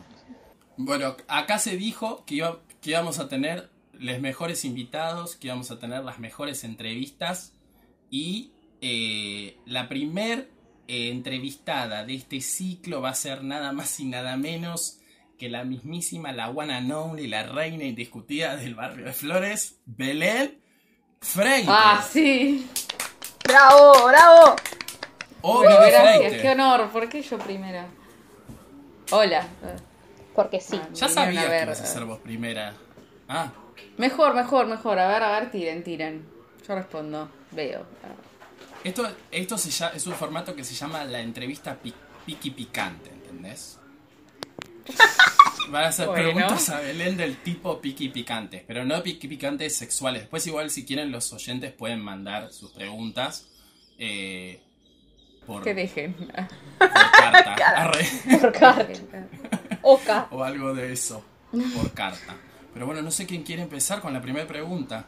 Bueno, 0.76 1.16
acá 1.28 1.58
se 1.58 1.76
dijo 1.76 2.24
que, 2.26 2.36
iba- 2.36 2.58
que 2.80 2.90
íbamos 2.90 3.18
a 3.20 3.28
tener 3.28 3.70
los 3.92 4.18
mejores 4.20 4.64
invitados, 4.64 5.36
que 5.36 5.46
íbamos 5.48 5.70
a 5.70 5.78
tener 5.78 6.04
las 6.04 6.18
mejores 6.18 6.64
entrevistas 6.64 7.52
y 8.10 8.50
eh, 8.80 9.56
la 9.66 9.88
primer 9.88 10.50
eh, 10.88 11.10
entrevistada 11.10 12.04
de 12.04 12.14
este 12.14 12.40
ciclo 12.40 13.00
va 13.00 13.10
a 13.10 13.14
ser 13.14 13.42
nada 13.44 13.72
más 13.72 13.98
y 14.00 14.04
nada 14.04 14.36
menos 14.36 14.98
que 15.38 15.48
la 15.48 15.64
mismísima, 15.64 16.32
la 16.32 16.48
one 16.50 16.72
and 16.74 16.92
only, 16.92 17.26
la 17.26 17.42
reina 17.42 17.84
indiscutida 17.84 18.56
del 18.56 18.74
barrio 18.74 19.04
de 19.06 19.12
Flores, 19.12 19.78
Belén 19.84 20.60
Freire. 21.20 21.66
Ah, 21.68 22.04
sí. 22.08 22.68
¡Bravo, 23.44 24.06
bravo! 24.06 24.56
Oh, 25.42 25.58
Bueno, 25.58 25.76
gracias, 25.80 26.18
Freire. 26.18 26.40
qué 26.42 26.50
honor. 26.50 26.90
¿Por 26.90 27.08
qué 27.08 27.20
yo 27.22 27.38
primera? 27.38 27.86
Hola. 29.10 29.46
Porque 30.34 30.60
sí. 30.60 30.76
Ya 30.94 31.06
Vinieron 31.08 31.10
sabía 31.14 31.48
que 31.58 31.62
ibas 31.64 31.80
a 31.80 31.86
ser 31.86 32.04
vos 32.04 32.18
primera. 32.20 32.74
Ah, 33.28 33.52
Mejor, 33.98 34.34
mejor, 34.34 34.66
mejor. 34.66 34.98
A 34.98 35.08
ver, 35.08 35.22
a 35.22 35.40
ver, 35.40 35.50
tiren, 35.50 35.82
tiren. 35.84 36.26
Yo 36.66 36.74
respondo. 36.74 37.28
Veo. 37.52 37.84
Esto, 38.84 39.10
esto 39.30 39.58
se 39.58 39.70
llama- 39.70 39.94
es 39.96 40.06
un 40.06 40.14
formato 40.14 40.54
que 40.54 40.62
se 40.64 40.74
llama 40.74 41.04
la 41.04 41.20
entrevista 41.20 41.74
pi- 41.76 41.94
piqui 42.26 42.50
picante, 42.50 43.10
¿entendés? 43.10 43.78
Van 45.70 45.84
a 45.84 45.88
hacer 45.88 46.06
Bueno. 46.08 46.22
preguntas 46.32 46.68
a 46.68 46.80
Belén 46.80 47.16
del 47.16 47.38
tipo 47.38 47.80
piqui 47.80 48.10
picantes, 48.10 48.62
pero 48.66 48.84
no 48.84 49.02
piqui 49.02 49.28
picantes 49.28 49.74
sexuales. 49.74 50.22
Después 50.22 50.46
igual 50.46 50.70
si 50.70 50.84
quieren 50.84 51.10
los 51.10 51.32
oyentes 51.32 51.72
pueden 51.72 52.00
mandar 52.00 52.52
sus 52.52 52.70
preguntas 52.72 53.48
eh, 53.98 54.60
por, 55.46 55.62
Que 55.64 55.72
dejen. 55.74 56.12
por 56.14 56.90
carta 56.92 57.54
arre, 57.76 58.06
Por 58.40 58.52
carta. 58.52 59.26
Oca. 59.82 60.28
o 60.30 60.44
algo 60.44 60.74
de 60.74 60.92
eso 60.92 61.24
por 61.74 61.92
carta. 61.92 62.36
Pero 62.74 62.86
bueno, 62.86 63.00
no 63.02 63.10
sé 63.10 63.26
quién 63.26 63.42
quiere 63.42 63.62
empezar 63.62 64.00
con 64.00 64.12
la 64.12 64.20
primera 64.20 64.46
pregunta. 64.46 65.06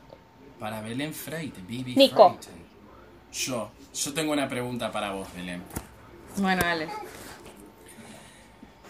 Para 0.59 0.81
Belén 0.81 1.13
Freite, 1.13 1.61
Bibi 1.61 1.95
Nico. 1.97 2.39
Yo, 3.33 3.71
yo 3.95 4.15
tengo 4.15 4.33
una 4.33 4.49
pregunta 4.49 4.91
para 4.91 5.11
vos, 5.13 5.29
Belén. 5.35 5.63
Bueno, 6.37 6.63
dale. 6.63 6.89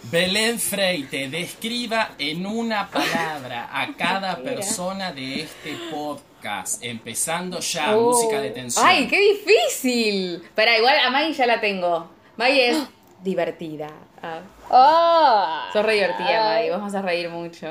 Belén 0.09 0.57
Freite, 0.59 1.27
describa 1.29 2.11
en 2.17 2.45
una 2.45 2.87
palabra 2.89 3.69
a 3.73 3.93
cada 3.95 4.37
persona 4.37 5.11
de 5.11 5.41
este 5.41 5.75
podcast, 5.91 6.81
empezando 6.83 7.59
ya, 7.59 7.95
Oh. 7.97 8.11
música 8.11 8.39
de 8.39 8.51
tensión. 8.51 8.85
¡Ay, 8.87 9.07
qué 9.07 9.19
difícil! 9.19 10.43
Pero 10.55 10.71
igual 10.77 10.97
a 10.99 11.09
Maggie 11.09 11.33
ya 11.33 11.45
la 11.45 11.59
tengo. 11.59 12.09
Maggie 12.37 12.69
es 12.69 12.77
divertida. 13.23 13.87
Ah, 14.21 14.39
Ah. 14.69 15.69
sos 15.73 15.83
re 15.85 15.95
divertida. 15.95 16.43
Maggie. 16.43 16.71
Vos 16.71 16.81
vas 16.81 16.95
a 16.95 17.01
reír 17.01 17.29
mucho. 17.29 17.69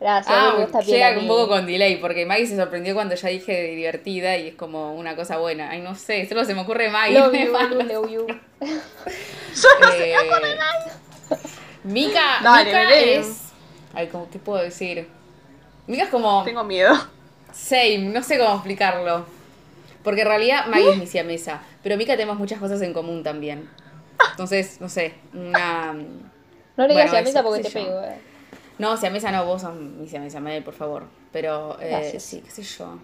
Gracias, 0.00 0.32
Ah, 0.38 0.54
me 0.56 0.62
gusta 0.62 0.80
llega 0.80 1.18
un 1.18 1.26
poco 1.26 1.48
con 1.48 1.66
delay, 1.66 1.96
porque 1.96 2.24
Maggie 2.24 2.46
se 2.46 2.56
sorprendió 2.56 2.94
cuando 2.94 3.16
ya 3.16 3.28
dije 3.30 3.62
divertida 3.74 4.36
y 4.36 4.48
es 4.48 4.54
como 4.54 4.94
una 4.94 5.16
cosa 5.16 5.38
buena. 5.38 5.70
Ay, 5.70 5.80
no 5.80 5.96
sé, 5.96 6.26
solo 6.28 6.44
se 6.44 6.54
me 6.54 6.60
ocurre 6.60 6.88
Maggie. 6.88 7.18
Love 7.18 7.32
me 7.32 7.44
you, 7.46 7.52
love 7.52 8.10
you. 8.10 8.26
Eh, 9.92 10.14
Mika, 11.84 12.38
Dale, 12.42 12.64
Mika 12.66 12.94
es. 12.94 13.42
Ay, 13.94 14.06
¿cómo, 14.08 14.28
¿qué 14.30 14.38
puedo 14.38 14.62
decir? 14.62 15.08
Mika 15.86 16.04
es 16.04 16.10
como. 16.10 16.44
Tengo 16.44 16.62
miedo. 16.64 16.94
Same, 17.52 17.98
no 17.98 18.22
sé 18.22 18.38
cómo 18.38 18.54
explicarlo. 18.54 19.26
Porque 20.04 20.20
en 20.22 20.28
realidad 20.28 20.66
Maggie 20.66 20.90
es 20.92 20.98
mi 20.98 21.06
siamesa. 21.06 21.60
Pero 21.82 21.96
Mika 21.96 22.12
tenemos 22.12 22.38
muchas 22.38 22.60
cosas 22.60 22.80
en 22.82 22.92
común 22.92 23.22
también. 23.22 23.68
Entonces, 24.30 24.80
no 24.80 24.88
sé, 24.88 25.14
una. 25.32 25.92
No 25.92 26.86
le 26.86 26.88
digas 26.94 27.10
Bueno, 27.10 27.18
a 27.18 27.22
mesa 27.22 27.40
eso, 27.40 27.48
porque 27.48 27.62
te 27.62 27.68
yo. 27.70 27.74
pego. 27.74 28.00
eh. 28.02 28.18
No, 28.78 28.96
siamesa 28.96 29.32
no, 29.32 29.44
vos 29.44 29.62
sos 29.62 29.74
mi 29.74 30.08
siamesa, 30.08 30.40
por 30.64 30.74
favor. 30.74 31.04
Pero, 31.32 31.76
eh, 31.80 32.18
sí, 32.20 32.40
qué 32.40 32.50
sé 32.50 32.62
yo. 32.62 32.84
Iba 32.84 32.96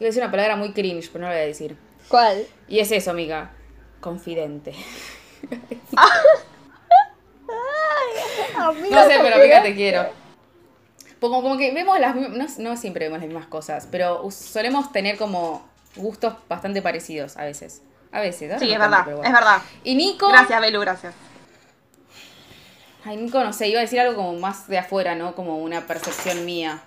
a 0.00 0.04
decir 0.04 0.22
una 0.22 0.30
palabra 0.30 0.56
muy 0.56 0.72
cringe, 0.72 1.08
pero 1.10 1.22
no 1.22 1.28
la 1.28 1.34
voy 1.36 1.42
a 1.44 1.46
decir. 1.46 1.76
¿Cuál? 2.08 2.46
Y 2.68 2.78
es 2.78 2.90
eso, 2.92 3.12
Mika. 3.14 3.50
Confidente. 4.00 4.74
No 8.58 9.04
sé, 9.04 9.18
pero 9.22 9.38
Mika 9.42 9.62
te 9.62 9.74
quiero. 9.74 10.06
Como, 11.20 11.42
como 11.42 11.56
que 11.56 11.72
vemos 11.72 11.98
las 11.98 12.14
mismas, 12.14 12.58
no, 12.58 12.70
no 12.70 12.76
siempre 12.76 13.06
vemos 13.06 13.18
las 13.20 13.28
mismas 13.28 13.46
cosas, 13.46 13.88
pero 13.90 14.28
solemos 14.30 14.92
tener 14.92 15.16
como 15.16 15.66
gustos 15.96 16.34
bastante 16.48 16.82
parecidos 16.82 17.36
a 17.36 17.44
veces. 17.44 17.82
A 18.12 18.20
veces, 18.20 18.50
ahora 18.52 18.58
Sí, 18.60 18.66
no 18.66 18.72
es 18.72 18.78
tanto, 18.78 18.96
verdad, 18.96 19.04
bueno. 19.16 19.24
es 19.24 19.32
verdad. 19.32 19.62
Y 19.84 19.94
Nico, 19.94 20.28
Gracias, 20.28 20.60
Belu, 20.60 20.80
gracias. 20.80 21.14
Ay, 23.08 23.16
Nico, 23.16 23.42
no 23.42 23.52
sé, 23.52 23.68
iba 23.68 23.78
a 23.80 23.82
decir 23.82 23.98
algo 24.00 24.14
como 24.16 24.34
más 24.38 24.68
de 24.68 24.78
afuera, 24.78 25.14
¿no? 25.14 25.34
Como 25.34 25.58
una 25.58 25.86
percepción 25.86 26.44
mía. 26.44 26.80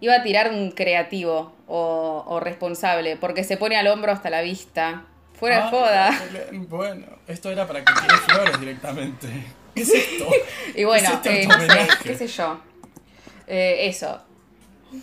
Iba 0.00 0.16
a 0.16 0.22
tirar 0.22 0.50
un 0.50 0.70
creativo 0.70 1.54
o, 1.66 2.24
o 2.26 2.40
responsable, 2.40 3.16
porque 3.16 3.42
se 3.44 3.56
pone 3.56 3.76
al 3.76 3.86
hombro 3.88 4.12
hasta 4.12 4.30
la 4.30 4.42
vista. 4.42 5.04
Fuera 5.38 5.56
de 5.56 5.62
Ah, 5.62 5.68
joda. 5.70 6.10
Belén, 6.32 6.68
Bueno, 6.68 7.06
esto 7.26 7.50
era 7.50 7.66
para 7.66 7.84
que 7.84 7.92
tire 7.92 8.16
flores 8.18 8.60
directamente. 8.60 9.28
¿Qué 9.74 9.82
es 9.82 9.92
esto? 9.92 10.26
Y 10.76 10.84
bueno, 10.84 11.08
¿Es 11.08 11.14
este 11.14 11.42
eh, 11.42 11.46
no 11.46 11.60
sé, 11.60 11.88
qué 12.02 12.16
sé 12.16 12.26
yo. 12.28 12.60
Eh, 13.46 13.88
eso. 13.88 14.20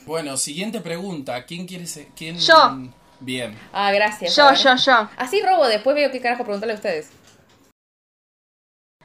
Bueno, 0.06 0.38
siguiente 0.38 0.80
pregunta. 0.82 1.44
¿Quién 1.46 1.68
quiere 1.68 1.86
ser? 1.86 2.08
¿Quién? 2.16 2.38
Yo. 2.38 2.78
Bien. 3.20 3.56
Ah, 3.74 3.92
gracias. 3.92 4.36
Yo, 4.36 4.54
yo, 4.54 4.76
yo. 4.76 5.10
Así 5.18 5.42
robo, 5.42 5.68
después 5.68 5.96
veo 5.96 6.10
qué 6.12 6.22
carajo 6.22 6.44
preguntarle 6.44 6.74
a 6.74 6.78
ustedes. 6.78 7.10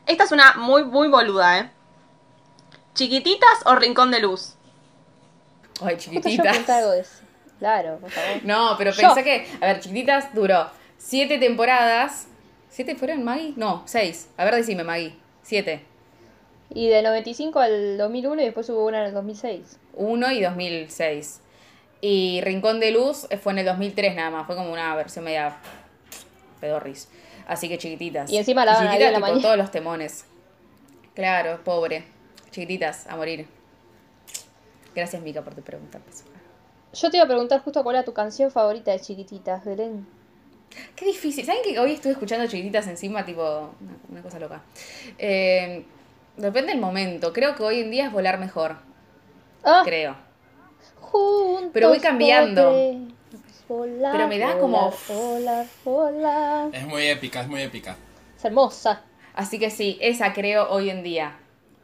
Esta 0.07 0.25
es 0.25 0.33
una 0.33 0.55
muy, 0.55 0.85
muy 0.85 1.09
boluda, 1.09 1.59
¿eh? 1.59 1.71
¿Chiquititas 2.95 3.61
o 3.67 3.75
rincón 3.75 4.11
de 4.11 4.21
luz? 4.21 4.55
Ay, 5.83 5.95
yo 5.97 6.01
chiquititas. 6.01 6.47
apunté 6.55 6.73
algo 6.73 6.91
de 6.93 7.01
eso. 7.01 7.19
Claro, 7.59 7.99
por 7.99 8.11
favor. 8.11 8.45
No, 8.45 8.75
pero 8.79 8.91
Yo. 8.93 8.99
pensé 9.01 9.25
que. 9.25 9.47
A 9.61 9.67
ver, 9.67 9.81
chiquititas 9.81 10.33
duró 10.35 10.69
siete 10.99 11.39
temporadas. 11.39 12.27
¿Siete 12.71 12.95
fueron, 12.97 13.25
Maggie? 13.25 13.55
No, 13.57 13.83
seis. 13.87 14.29
A 14.37 14.45
ver, 14.45 14.55
decime, 14.55 14.85
Maggie. 14.85 15.17
Siete. 15.43 15.85
Y 16.71 16.89
del 16.89 17.05
95 17.05 17.59
al 17.61 17.97
2001 17.97 18.43
y 18.43 18.45
después 18.45 18.69
hubo 18.71 18.85
una 18.87 19.01
en 19.01 19.07
el 19.07 19.15
2006. 19.15 19.79
Uno 19.95 20.31
y 20.33 20.41
2006. 20.43 21.41
Y 22.01 22.41
Rincón 22.43 22.81
de 22.81 22.91
Luz 22.91 23.27
fue 23.43 23.53
en 23.53 23.61
el 23.61 23.65
2003 23.67 24.15
nada 24.17 24.31
más. 24.31 24.47
Fue 24.47 24.57
como 24.57 24.73
una 24.73 24.95
versión 24.95 25.25
media 25.25 25.57
pedorris. 26.61 27.09
Así 27.47 27.69
que 27.69 27.79
chiquititas. 27.79 28.31
Y 28.31 28.39
encima 28.39 28.65
la 28.65 28.75
chiquititas, 28.75 29.09
a 29.09 29.11
la 29.13 29.19
mañana. 29.21 29.41
todos 29.43 29.57
los 29.57 29.71
temones. 29.71 30.25
Claro, 31.15 31.61
pobre. 31.65 32.05
Chiquititas, 32.51 33.07
a 33.07 33.17
morir. 33.17 33.47
Gracias, 34.95 35.23
Mica, 35.23 35.43
por 35.43 35.55
tu 35.55 35.63
pregunta. 35.63 36.01
Yo 36.93 37.11
te 37.11 37.19
iba 37.19 37.25
a 37.25 37.29
preguntar 37.29 37.61
justo 37.61 37.83
cuál 37.83 37.97
era 37.97 38.05
tu 38.05 38.13
canción 38.13 38.51
favorita 38.51 38.91
de 38.91 39.01
chiquititas, 39.01 39.65
Belén. 39.65 40.07
Qué 40.95 41.07
difícil. 41.07 41.45
¿Saben 41.45 41.63
que 41.63 41.79
hoy 41.79 41.93
estuve 41.93 42.13
escuchando 42.13 42.47
chiquititas 42.47 42.87
encima? 42.89 43.25
Tipo, 43.25 43.71
una, 43.81 43.97
una 44.11 44.23
cosa 44.23 44.39
loca. 44.39 44.63
Eh, 45.19 45.85
depende 46.37 46.73
del 46.73 46.81
momento. 46.81 47.33
Creo 47.33 47.55
que 47.55 47.63
hoy 47.63 47.81
en 47.81 47.91
día 47.91 48.07
es 48.07 48.13
volar 48.13 48.39
mejor. 48.39 48.77
Ah, 49.65 49.83
Creo. 49.85 50.17
juntos 51.01 51.71
Pero 51.73 51.89
voy 51.91 52.01
cambiando. 52.01 52.73
Volar, 53.69 54.13
Pero 54.13 54.29
me 54.29 54.39
da 54.39 54.59
como- 54.59 54.93
Volar, 55.09 55.67
volar. 55.85 56.75
Es 56.75 56.87
muy 56.87 57.07
épica, 57.07 57.41
es 57.43 57.49
muy 57.49 57.63
épica. 57.63 57.97
Es 58.37 58.45
hermosa. 58.45 59.03
Así 59.35 59.59
que 59.59 59.71
sí, 59.71 59.99
esa 60.01 60.33
creo 60.33 60.69
hoy 60.71 60.91
en 60.91 61.03
día. 61.03 61.37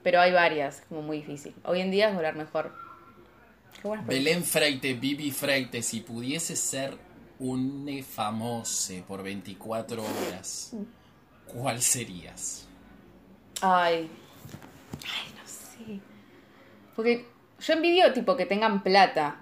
Pero 0.03 0.21
hay 0.21 0.33
varias, 0.33 0.83
como 0.89 1.03
muy 1.03 1.19
difícil. 1.19 1.55
Hoy 1.65 1.81
en 1.81 1.91
día 1.91 2.09
es 2.09 2.15
volar 2.15 2.35
mejor. 2.35 2.75
Qué. 3.81 3.89
Belén 4.07 4.43
Freite, 4.45 4.95
Bibi 4.95 5.31
Freite, 5.31 5.83
si 5.83 6.01
pudiese 6.01 6.57
ser 6.57 6.97
un 7.39 8.05
famoso 8.09 8.95
por 9.07 9.23
24 9.23 10.03
horas, 10.03 10.73
¿cuál 11.47 11.81
serías? 11.83 12.67
Ay. 13.61 14.09
Ay, 15.05 15.33
no 15.37 15.47
sé. 15.47 16.01
Porque 16.97 17.27
yo 17.61 17.73
envidio, 17.75 18.13
tipo, 18.13 18.37
que 18.37 18.47
tengan 18.47 18.83
plata. 18.83 19.37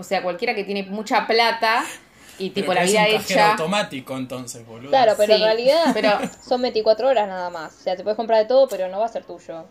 O 0.00 0.02
sea, 0.02 0.22
cualquiera 0.22 0.54
que 0.54 0.64
tiene 0.64 0.82
mucha 0.84 1.26
plata 1.26 1.84
y, 2.38 2.50
tipo, 2.50 2.68
Pero 2.72 2.74
la 2.74 2.80
que 2.80 2.86
es 2.86 2.92
vida 2.92 3.00
un 3.04 3.12
cajero 3.18 3.40
hecha. 3.40 3.50
automático 3.52 4.16
entonces, 4.16 4.66
boludo. 4.66 4.88
Claro, 4.90 5.12
pero 5.16 5.34
Sí, 5.34 5.40
en 5.40 5.46
realidad 5.46 5.84
pero- 5.94 6.18
son 6.42 6.62
24 6.62 7.08
horas 7.08 7.28
nada 7.28 7.50
más. 7.50 7.74
O 7.76 7.80
sea, 7.82 7.96
te 7.96 8.02
puedes 8.02 8.16
comprar 8.16 8.38
de 8.40 8.46
todo, 8.46 8.66
pero 8.68 8.88
no 8.88 8.98
va 8.98 9.04
a 9.06 9.08
ser 9.08 9.24
tuyo. 9.24 9.66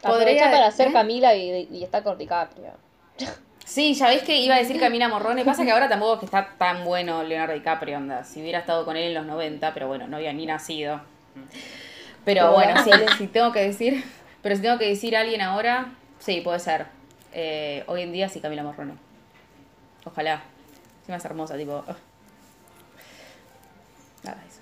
Podría- 0.00 0.14
Aprovecha 0.44 0.50
para 0.50 0.70
ser 0.70 0.88
¿eh? 0.88 0.92
Camila 0.92 1.34
y, 1.34 1.68
y 1.72 1.82
está 1.84 2.02
con 2.02 2.16
DiCaprio. 2.16 2.70
Sí, 3.68 3.92
ya 3.92 4.08
ves 4.08 4.22
que 4.22 4.34
iba 4.38 4.54
a 4.54 4.58
decir 4.58 4.80
Camila 4.80 5.08
Morrone. 5.08 5.44
Pasa 5.44 5.62
que 5.62 5.70
ahora 5.72 5.90
tampoco 5.90 6.14
es 6.14 6.18
que 6.20 6.24
está 6.24 6.54
tan 6.56 6.84
bueno 6.86 7.22
Leonardo 7.22 7.52
DiCaprio, 7.52 7.98
onda. 7.98 8.24
Si 8.24 8.40
hubiera 8.40 8.60
estado 8.60 8.86
con 8.86 8.96
él 8.96 9.08
en 9.08 9.14
los 9.14 9.26
90, 9.26 9.74
pero 9.74 9.88
bueno, 9.88 10.06
no 10.08 10.16
había 10.16 10.32
ni 10.32 10.46
nacido. 10.46 11.02
Pero 12.24 12.52
bueno, 12.52 12.74
si 13.18 13.26
tengo 13.26 13.52
que 13.52 13.60
decir, 13.60 14.02
pero 14.40 14.56
si 14.56 14.62
tengo 14.62 14.78
que 14.78 14.86
decir 14.88 15.14
a 15.16 15.20
alguien 15.20 15.42
ahora, 15.42 15.92
sí, 16.18 16.40
puede 16.40 16.60
ser. 16.60 16.86
Eh, 17.34 17.84
hoy 17.88 18.00
en 18.00 18.12
día 18.12 18.30
sí 18.30 18.40
Camila 18.40 18.62
Morrono. 18.62 18.96
Ojalá. 20.12 20.42
Es 21.02 21.08
más 21.08 21.24
hermosa, 21.24 21.56
tipo. 21.56 21.84
ugh. 21.86 21.96
Nada, 24.22 24.42
eso. 24.48 24.60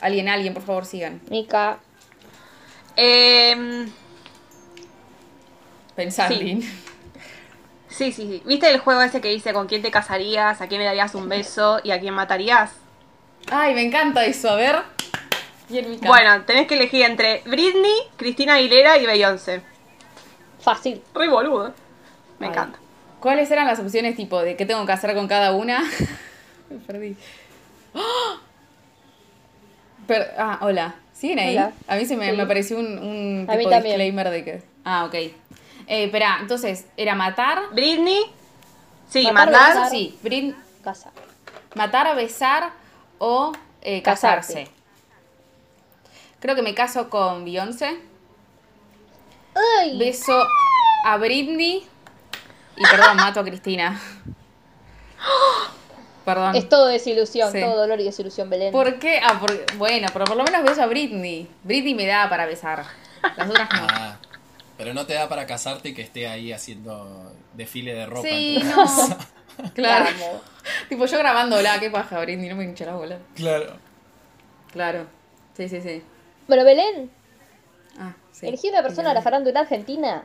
Alguien, 0.00 0.28
alguien, 0.28 0.54
por 0.54 0.62
favor, 0.62 0.84
sigan. 0.86 1.20
Mika. 1.30 1.78
Em, 2.96 3.90
Pensando. 5.94 6.34
Sí. 6.36 6.62
sí, 7.88 8.12
sí, 8.12 8.26
sí. 8.28 8.42
¿Viste 8.46 8.70
el 8.70 8.78
juego 8.80 9.02
ese 9.02 9.20
que 9.20 9.28
dice 9.28 9.52
con 9.52 9.66
quién 9.66 9.82
te 9.82 9.90
casarías, 9.90 10.60
a 10.60 10.66
quién 10.68 10.80
le 10.80 10.86
darías 10.86 11.14
un 11.14 11.28
beso 11.28 11.80
y 11.84 11.90
a 11.90 12.00
quién 12.00 12.14
matarías? 12.14 12.72
Ay, 13.50 13.74
me 13.74 13.82
encanta 13.82 14.24
eso, 14.24 14.50
a 14.50 14.56
ver. 14.56 14.82
Bueno, 16.02 16.42
tenés 16.44 16.66
que 16.66 16.74
elegir 16.74 17.02
entre 17.04 17.42
Britney, 17.46 17.94
Cristina 18.16 18.54
Aguilera 18.54 18.98
y 18.98 19.06
Beyoncé. 19.06 19.62
Fácil. 20.60 21.02
Re 21.14 21.28
boludo. 21.28 21.72
Me 22.38 22.46
Ay. 22.46 22.52
encanta. 22.52 22.78
¿Cuáles 23.22 23.50
eran 23.50 23.66
las 23.66 23.78
opciones 23.78 24.16
tipo 24.16 24.42
de 24.42 24.56
qué 24.56 24.66
tengo 24.66 24.84
que 24.84 24.92
hacer 24.92 25.14
con 25.14 25.28
cada 25.28 25.52
una? 25.52 25.80
Me 26.70 26.76
perdí. 26.78 27.16
¡Ah! 27.94 28.40
Per- 30.06 30.34
ah, 30.36 30.58
hola. 30.62 30.96
¿Siguen 31.14 31.38
ahí? 31.38 31.56
Hola. 31.56 31.72
A 31.86 31.96
mí 31.96 32.04
se 32.04 32.16
me, 32.16 32.30
Sí. 32.30 32.36
me 32.36 32.46
pareció 32.46 32.78
un, 32.78 32.98
un 32.98 33.46
A 33.48 33.52
mí 33.52 33.58
tipo 33.58 33.70
también. 33.70 33.82
disclaimer 33.96 34.30
de 34.30 34.44
que. 34.44 34.62
Ah, 34.84 35.04
ok. 35.04 35.14
Eh, 35.14 35.34
espera, 35.86 36.38
entonces, 36.40 36.86
¿era 36.96 37.14
matar? 37.14 37.60
Britney. 37.72 38.22
Sí, 39.08 39.24
Matar, 39.30 39.52
matar. 39.52 39.68
besar. 39.74 39.90
Sí, 39.90 40.18
Brin- 40.22 40.56
Casa. 40.82 41.12
matar, 41.76 42.16
besar 42.16 42.70
o 43.18 43.52
eh, 43.82 44.02
casarse. 44.02 44.66
Creo 46.40 46.56
que 46.56 46.62
me 46.62 46.74
caso 46.74 47.08
con 47.08 47.44
Beyoncé. 47.44 47.96
Beso 49.98 50.44
a 51.06 51.16
Britney. 51.18 51.86
Y 52.76 52.82
perdón, 52.84 53.16
mato 53.16 53.40
a 53.40 53.44
Cristina. 53.44 54.00
Perdón. 56.24 56.54
Es 56.54 56.68
todo 56.68 56.86
desilusión, 56.86 57.50
Sí. 57.52 57.60
todo 57.60 57.76
dolor 57.76 58.00
y 58.00 58.04
desilusión, 58.04 58.48
Belén. 58.48 58.70
¿Por 58.72 58.98
qué? 59.00 59.20
Ah, 59.22 59.38
porque, 59.40 59.64
bueno, 59.76 60.06
pero 60.12 60.24
por 60.24 60.36
lo 60.36 60.44
menos 60.44 60.62
beso 60.62 60.82
a 60.82 60.86
Britney. 60.86 61.48
Britney 61.64 61.94
me 61.94 62.06
da 62.06 62.28
para 62.28 62.46
besar. 62.46 62.84
Las 63.36 63.50
otras 63.50 63.68
no. 63.72 63.86
Ah, 63.90 64.16
pero 64.78 64.94
no 64.94 65.04
te 65.04 65.14
da 65.14 65.28
para 65.28 65.46
casarte 65.46 65.88
y 65.90 65.94
que 65.94 66.02
esté 66.02 66.28
ahí 66.28 66.52
haciendo 66.52 67.32
desfile 67.54 67.94
de 67.94 68.06
ropa. 68.06 68.28
Sí, 68.28 68.56
en 68.56 68.62
tu 68.62 68.68
no. 68.68 68.76
casa. 68.76 69.18
Claro. 69.74 70.06
Tipo 70.88 71.04
yo 71.04 71.18
grabándola, 71.18 71.78
qué 71.78 71.90
paja, 71.90 72.18
Britney, 72.20 72.48
no 72.48 72.56
me 72.56 72.64
hincha 72.64 72.86
la 72.86 72.94
bola. 72.94 73.18
Claro. 73.34 73.74
Claro. 74.72 75.06
Sí, 75.54 75.68
sí, 75.68 75.82
sí. 75.82 76.02
Bueno, 76.48 76.64
Belén, 76.64 77.10
Ah, 77.98 78.14
sí. 78.32 78.46
elegí 78.48 78.70
una 78.70 78.80
persona 78.82 79.10
de 79.10 79.14
la 79.16 79.20
farándula 79.22 79.60
argentina 79.60 80.24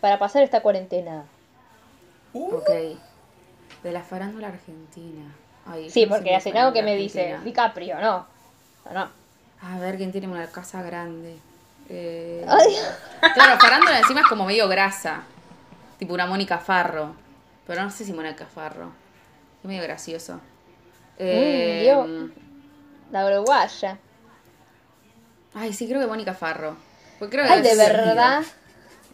para 0.00 0.18
pasar 0.18 0.42
esta 0.42 0.60
cuarentena. 0.60 1.24
Uh, 2.32 2.54
Ok. 2.56 2.70
De 3.82 3.92
la 3.92 4.02
farándula 4.02 4.48
argentina. 4.48 5.32
Ay, 5.66 5.88
Sí, 5.90 6.06
porque 6.06 6.34
hace 6.34 6.50
algo 6.50 6.72
que 6.72 6.82
me 6.82 6.96
dice. 6.96 7.38
DiCaprio, 7.44 8.00
no. 8.00 8.26
No, 8.86 8.92
no. 8.92 9.10
A 9.62 9.78
ver 9.78 9.96
quién 9.96 10.10
tiene 10.12 10.26
una 10.28 10.46
casa 10.46 10.82
grande. 10.82 11.36
Eh, 11.88 12.44
Ay. 12.48 12.76
Claro, 13.34 13.58
farándula 13.60 13.98
encima 13.98 14.20
es 14.20 14.26
como 14.26 14.44
medio 14.46 14.68
grasa. 14.68 15.22
Tipo 15.98 16.14
una 16.14 16.26
Mónica 16.26 16.58
Farro. 16.58 17.14
Pero 17.66 17.82
no 17.82 17.90
sé 17.90 18.04
si 18.04 18.12
Mónica 18.12 18.46
Farro. 18.46 18.90
Es 19.62 19.68
medio 19.68 19.82
gracioso. 19.82 20.40
Eh, 21.18 21.80
Dios. 21.82 22.30
La 23.10 23.26
uruguaya. 23.26 23.98
Ay, 25.54 25.72
sí, 25.72 25.88
creo 25.88 26.00
que 26.00 26.06
Mónica 26.06 26.34
Farro. 26.34 26.76
Porque 27.18 27.36
creo 27.36 27.46
que 27.46 27.52
Ay, 27.52 27.62
de 27.62 27.76
verdad. 27.76 28.42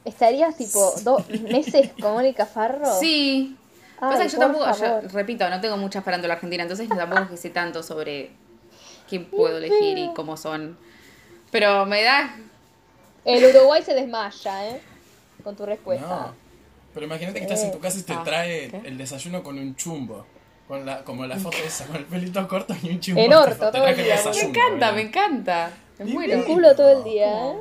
¿Estarías 0.05 0.57
tipo 0.57 0.93
dos 1.03 1.29
meses 1.29 1.90
con 2.01 2.12
Mónica 2.12 2.47
Farro? 2.47 2.99
Sí. 3.01 3.57
Ay, 4.01 4.11
Pasa 4.11 4.23
que 4.25 4.29
yo 4.29 4.38
tampoco, 4.38 4.67
yo, 4.79 5.01
repito, 5.12 5.49
no 5.49 5.61
tengo 5.61 5.77
mucha 5.77 6.03
farándula 6.03 6.35
argentina, 6.35 6.62
entonces 6.62 6.88
tampoco 6.88 7.23
es 7.23 7.31
que 7.31 7.37
sé 7.37 7.51
tanto 7.51 7.83
sobre 7.83 8.31
quién 9.09 9.25
puedo 9.27 9.59
elegir 9.59 9.97
y 9.99 10.12
cómo 10.14 10.37
son. 10.37 10.77
Pero 11.51 11.87
me 11.87 12.03
da. 12.03 12.37
El 13.25 13.45
Uruguay 13.45 13.83
se 13.83 13.95
desmaya, 13.95 14.69
¿eh? 14.69 14.81
Con 15.43 15.57
tu 15.57 15.64
respuesta. 15.64 16.07
no. 16.07 16.45
Pero 16.93 17.07
imagínate 17.07 17.38
que 17.40 17.45
estás 17.47 17.62
en 17.64 17.73
tu 17.73 17.81
casa 17.81 17.99
y 17.99 18.03
te 18.03 18.12
Ah, 18.12 18.23
trae 18.25 18.69
¿qué? 18.71 18.83
el 18.85 18.97
desayuno 18.99 19.43
con 19.43 19.59
un 19.59 19.75
chumbo. 19.75 20.27
Con 20.69 20.87
la, 20.87 21.03
como 21.03 21.27
la 21.27 21.37
foto 21.37 21.57
esa, 21.67 21.87
con 21.87 21.97
el 21.97 22.05
pelito 22.05 22.47
corto 22.47 22.75
y 22.83 22.88
un 22.90 23.01
chumbo. 23.01 23.21
En 23.21 23.33
orto, 23.35 23.71
todo 23.71 23.87
el 23.87 23.97
día. 23.97 24.17
Me 24.33 24.40
encanta, 24.40 24.71
¿verdad? 24.71 24.95
me 24.95 25.01
encanta. 25.03 25.71
Me 25.99 26.05
muero. 26.07 26.33
El 26.35 26.45
culo 26.45 26.75
todo 26.77 26.90
el 26.99 27.05
día, 27.05 27.51
¿eh? 27.51 27.55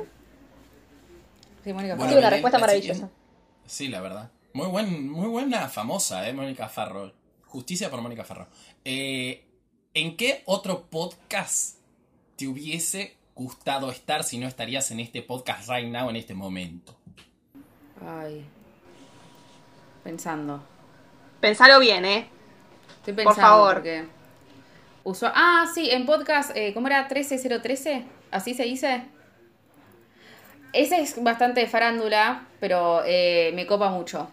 Sí, 1.64 1.72
Mónica 1.72 1.94
Bueno, 1.94 2.12
Sí, 2.12 2.18
una 2.18 2.30
respuesta 2.30 2.58
la 2.58 2.66
maravillosa. 2.66 2.92
siguiente- 2.94 3.14
Sí, 3.66 3.88
la 3.88 4.00
verdad. 4.00 4.30
Muy, 4.52 4.66
buen, 4.68 5.10
muy 5.10 5.28
buena, 5.28 5.68
famosa, 5.68 6.28
¿eh? 6.28 6.32
Mónica 6.34 6.68
Farro. 6.68 7.12
Justicia 7.46 7.90
por 7.90 8.00
Mónica 8.02 8.24
Farro. 8.24 8.46
Eh, 8.84 9.44
¿En 9.94 10.16
qué 10.16 10.42
otro 10.46 10.82
podcast 10.90 11.78
te 12.36 12.46
hubiese 12.48 13.16
gustado 13.34 13.90
estar 13.90 14.22
si 14.24 14.38
no 14.38 14.46
estarías 14.46 14.90
en 14.90 15.00
este 15.00 15.22
podcast 15.22 15.68
right 15.70 15.88
now, 15.88 16.10
en 16.10 16.16
este 16.16 16.34
momento? 16.34 16.94
Ay. 18.06 18.44
Pensando. 20.02 20.62
Pensalo 21.40 21.80
bien, 21.80 22.04
¿eh? 22.04 22.28
Estoy 22.98 23.14
Por 23.14 23.24
pensando. 23.24 23.40
favor. 23.40 23.74
Porque 23.76 24.04
Ah, 25.34 25.66
sí, 25.74 25.90
en 25.90 26.06
podcast, 26.06 26.50
eh, 26.56 26.72
¿cómo 26.74 26.86
era? 26.88 27.08
13013. 27.08 28.04
¿Así 28.30 28.54
se 28.54 28.64
dice? 28.64 29.04
Ese 30.74 31.00
es 31.00 31.22
bastante 31.22 31.60
de 31.60 31.68
farándula, 31.68 32.48
pero 32.58 33.02
eh, 33.06 33.52
me 33.54 33.64
copa 33.64 33.90
mucho. 33.90 34.28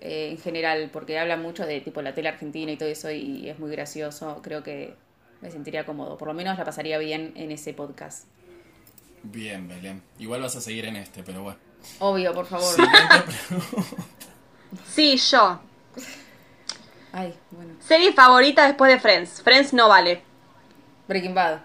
Eh, 0.00 0.30
en 0.30 0.38
general, 0.38 0.88
porque 0.90 1.18
habla 1.18 1.36
mucho 1.36 1.66
de 1.66 1.82
tipo 1.82 2.00
la 2.00 2.14
tele 2.14 2.30
argentina 2.30 2.72
y 2.72 2.76
todo 2.76 2.88
eso, 2.88 3.10
y 3.10 3.48
es 3.48 3.58
muy 3.58 3.70
gracioso. 3.70 4.40
Creo 4.42 4.62
que 4.62 4.94
me 5.42 5.50
sentiría 5.50 5.84
cómodo. 5.84 6.16
Por 6.16 6.28
lo 6.28 6.34
menos 6.34 6.56
la 6.56 6.64
pasaría 6.64 6.96
bien 6.96 7.32
en 7.36 7.52
ese 7.52 7.74
podcast. 7.74 8.24
Bien, 9.22 9.68
Belén. 9.68 10.02
Igual 10.18 10.40
vas 10.40 10.56
a 10.56 10.62
seguir 10.62 10.86
en 10.86 10.96
este, 10.96 11.22
pero 11.22 11.42
bueno. 11.42 11.58
Obvio, 11.98 12.32
por 12.32 12.46
favor. 12.46 12.74
Sí, 14.88 15.18
yo. 15.18 15.60
Ay, 17.12 17.34
bueno. 17.50 17.74
Serie 17.80 18.14
favorita 18.14 18.66
después 18.66 18.90
de 18.90 18.98
Friends. 18.98 19.42
Friends 19.42 19.74
no 19.74 19.86
vale. 19.86 20.22
Breaking 21.06 21.34
Bad. 21.34 21.60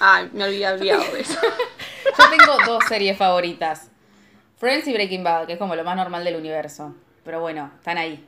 Ay, 0.00 0.28
me 0.32 0.42
había 0.42 0.72
olvidado 0.72 1.04
de 1.12 1.20
eso. 1.20 1.38
Yo 2.18 2.24
tengo 2.30 2.56
dos 2.66 2.84
series 2.88 3.16
favoritas. 3.16 3.90
Friends 4.56 4.86
y 4.86 4.92
Breaking 4.92 5.24
Bad, 5.24 5.46
que 5.46 5.54
es 5.54 5.58
como 5.58 5.74
lo 5.74 5.84
más 5.84 5.96
normal 5.96 6.24
del 6.24 6.36
universo. 6.36 6.94
Pero 7.24 7.40
bueno, 7.40 7.70
están 7.78 7.98
ahí. 7.98 8.24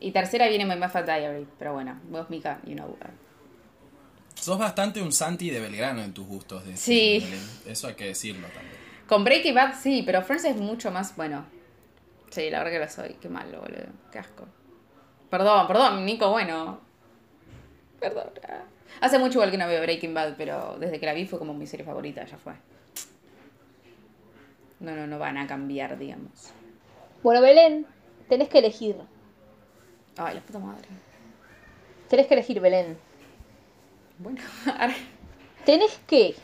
Y 0.00 0.10
tercera 0.10 0.48
viene 0.48 0.66
My 0.66 0.76
Muffet 0.76 1.04
Diary. 1.04 1.46
Pero 1.58 1.74
bueno, 1.74 2.00
vos, 2.08 2.28
Mika, 2.30 2.60
you 2.64 2.74
know. 2.74 2.96
Sos 4.34 4.58
bastante 4.58 5.00
un 5.00 5.12
Santi 5.12 5.50
de 5.50 5.60
Belgrano 5.60 6.02
en 6.02 6.12
tus 6.12 6.26
gustos. 6.26 6.66
De 6.66 6.76
Sí. 6.76 7.24
Eso 7.66 7.88
hay 7.88 7.94
que 7.94 8.06
decirlo 8.06 8.48
también. 8.48 8.76
Con 9.06 9.24
Breaking 9.24 9.54
Bad 9.54 9.74
sí, 9.80 10.02
pero 10.04 10.22
Friends 10.22 10.44
es 10.44 10.56
mucho 10.56 10.90
más, 10.90 11.14
bueno. 11.14 11.44
Sí, 12.30 12.50
la 12.50 12.58
verdad 12.58 12.72
que 12.72 12.78
lo 12.80 12.88
soy. 12.88 13.16
Qué 13.20 13.28
malo, 13.28 13.60
boludo. 13.60 13.86
Qué 14.10 14.18
asco. 14.18 14.48
Perdón, 15.30 15.66
perdón, 15.66 16.04
Nico, 16.04 16.30
bueno. 16.30 16.80
Perdón. 18.00 18.30
Hace 19.00 19.18
mucho 19.18 19.34
igual 19.34 19.50
que 19.50 19.58
no 19.58 19.68
veo 19.68 19.80
Breaking 19.80 20.14
Bad, 20.14 20.34
pero 20.36 20.76
desde 20.80 20.98
que 20.98 21.06
la 21.06 21.12
vi 21.12 21.26
fue 21.26 21.38
como 21.38 21.54
mi 21.54 21.66
serie 21.66 21.86
favorita, 21.86 22.24
ya 22.24 22.38
fue. 22.38 22.54
No, 24.82 24.94
no, 24.96 25.06
no 25.06 25.18
van 25.18 25.38
a 25.38 25.46
cambiar, 25.46 25.96
digamos. 25.96 26.50
Bueno, 27.22 27.40
Belén, 27.40 27.86
tenés 28.28 28.48
que 28.48 28.58
elegir. 28.58 28.96
Ay, 30.18 30.34
la 30.34 30.40
puta 30.40 30.58
madre. 30.58 30.88
Tenés 32.08 32.26
que 32.26 32.34
elegir, 32.34 32.60
Belén. 32.60 32.98
Bueno, 34.18 34.40
ahora- 34.78 34.94
Tenés 35.64 35.98
que 36.06 36.34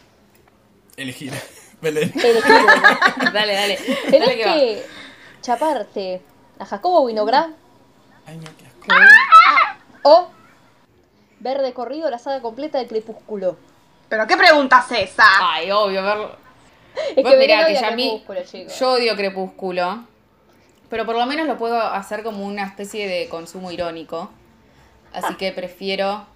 Elegir. 0.97 1.33
Belén. 1.83 2.11
elegir, 2.15 2.33
Belén. 2.43 3.33
dale, 3.35 3.55
dale. 3.55 3.77
Tenés 4.11 4.21
Dale 4.29 4.37
que 4.37 4.47
va. 4.47 4.55
que 4.55 4.83
chaparte 5.43 6.23
a 6.59 6.65
Jacobo 6.65 7.03
Winograd 7.03 7.51
Ay, 8.27 8.37
no, 8.37 8.45
qué 8.59 8.67
asco. 8.67 9.05
o 10.03 10.29
ver 11.41 11.63
de 11.63 11.73
corrido 11.73 12.11
la 12.11 12.19
saga 12.19 12.41
completa 12.43 12.79
de 12.79 12.87
Crepúsculo. 12.89 13.57
¿Pero 14.09 14.27
qué 14.27 14.37
pregunta 14.37 14.85
es 14.91 15.11
esa? 15.11 15.25
Ay, 15.41 15.71
obvio, 15.71 16.03
verlo. 16.03 16.37
Es 17.17 17.25
que 17.25 17.39
que 17.39 17.75
ya 17.75 17.89
a 17.89 17.91
mí. 17.93 18.23
Chicos. 18.45 18.79
Yo 18.79 18.93
odio 18.93 19.17
Crepúsculo. 19.17 20.05
Pero 20.89 21.05
por 21.05 21.17
lo 21.17 21.27
menos 21.27 21.47
lo 21.47 21.59
puedo 21.59 21.81
hacer 21.81 22.23
como 22.23 22.47
una 22.47 22.65
especie 22.65 23.07
de 23.09 23.29
consumo 23.29 23.71
irónico. 23.71 24.31
Así 25.13 25.35
que 25.35 25.53
prefiero 25.53 26.27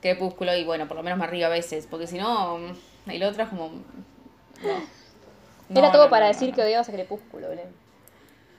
Crepúsculo 0.00 0.54
y 0.56 0.64
bueno, 0.64 0.88
por 0.88 0.96
lo 0.96 1.02
menos 1.02 1.18
me 1.18 1.26
río 1.26 1.46
a 1.46 1.50
veces. 1.50 1.86
Porque 1.88 2.06
si 2.06 2.18
no, 2.18 2.58
el 3.06 3.22
otro 3.22 3.44
es 3.44 3.48
como. 3.48 3.68
No. 3.68 5.04
No, 5.68 5.80
Era 5.80 5.92
todo 5.92 6.04
no, 6.04 6.10
para 6.10 6.26
decir 6.26 6.52
que 6.54 6.62
odiabas 6.62 6.88
a 6.88 6.92
Crepúsculo, 6.92 7.48
Belén. 7.48 7.68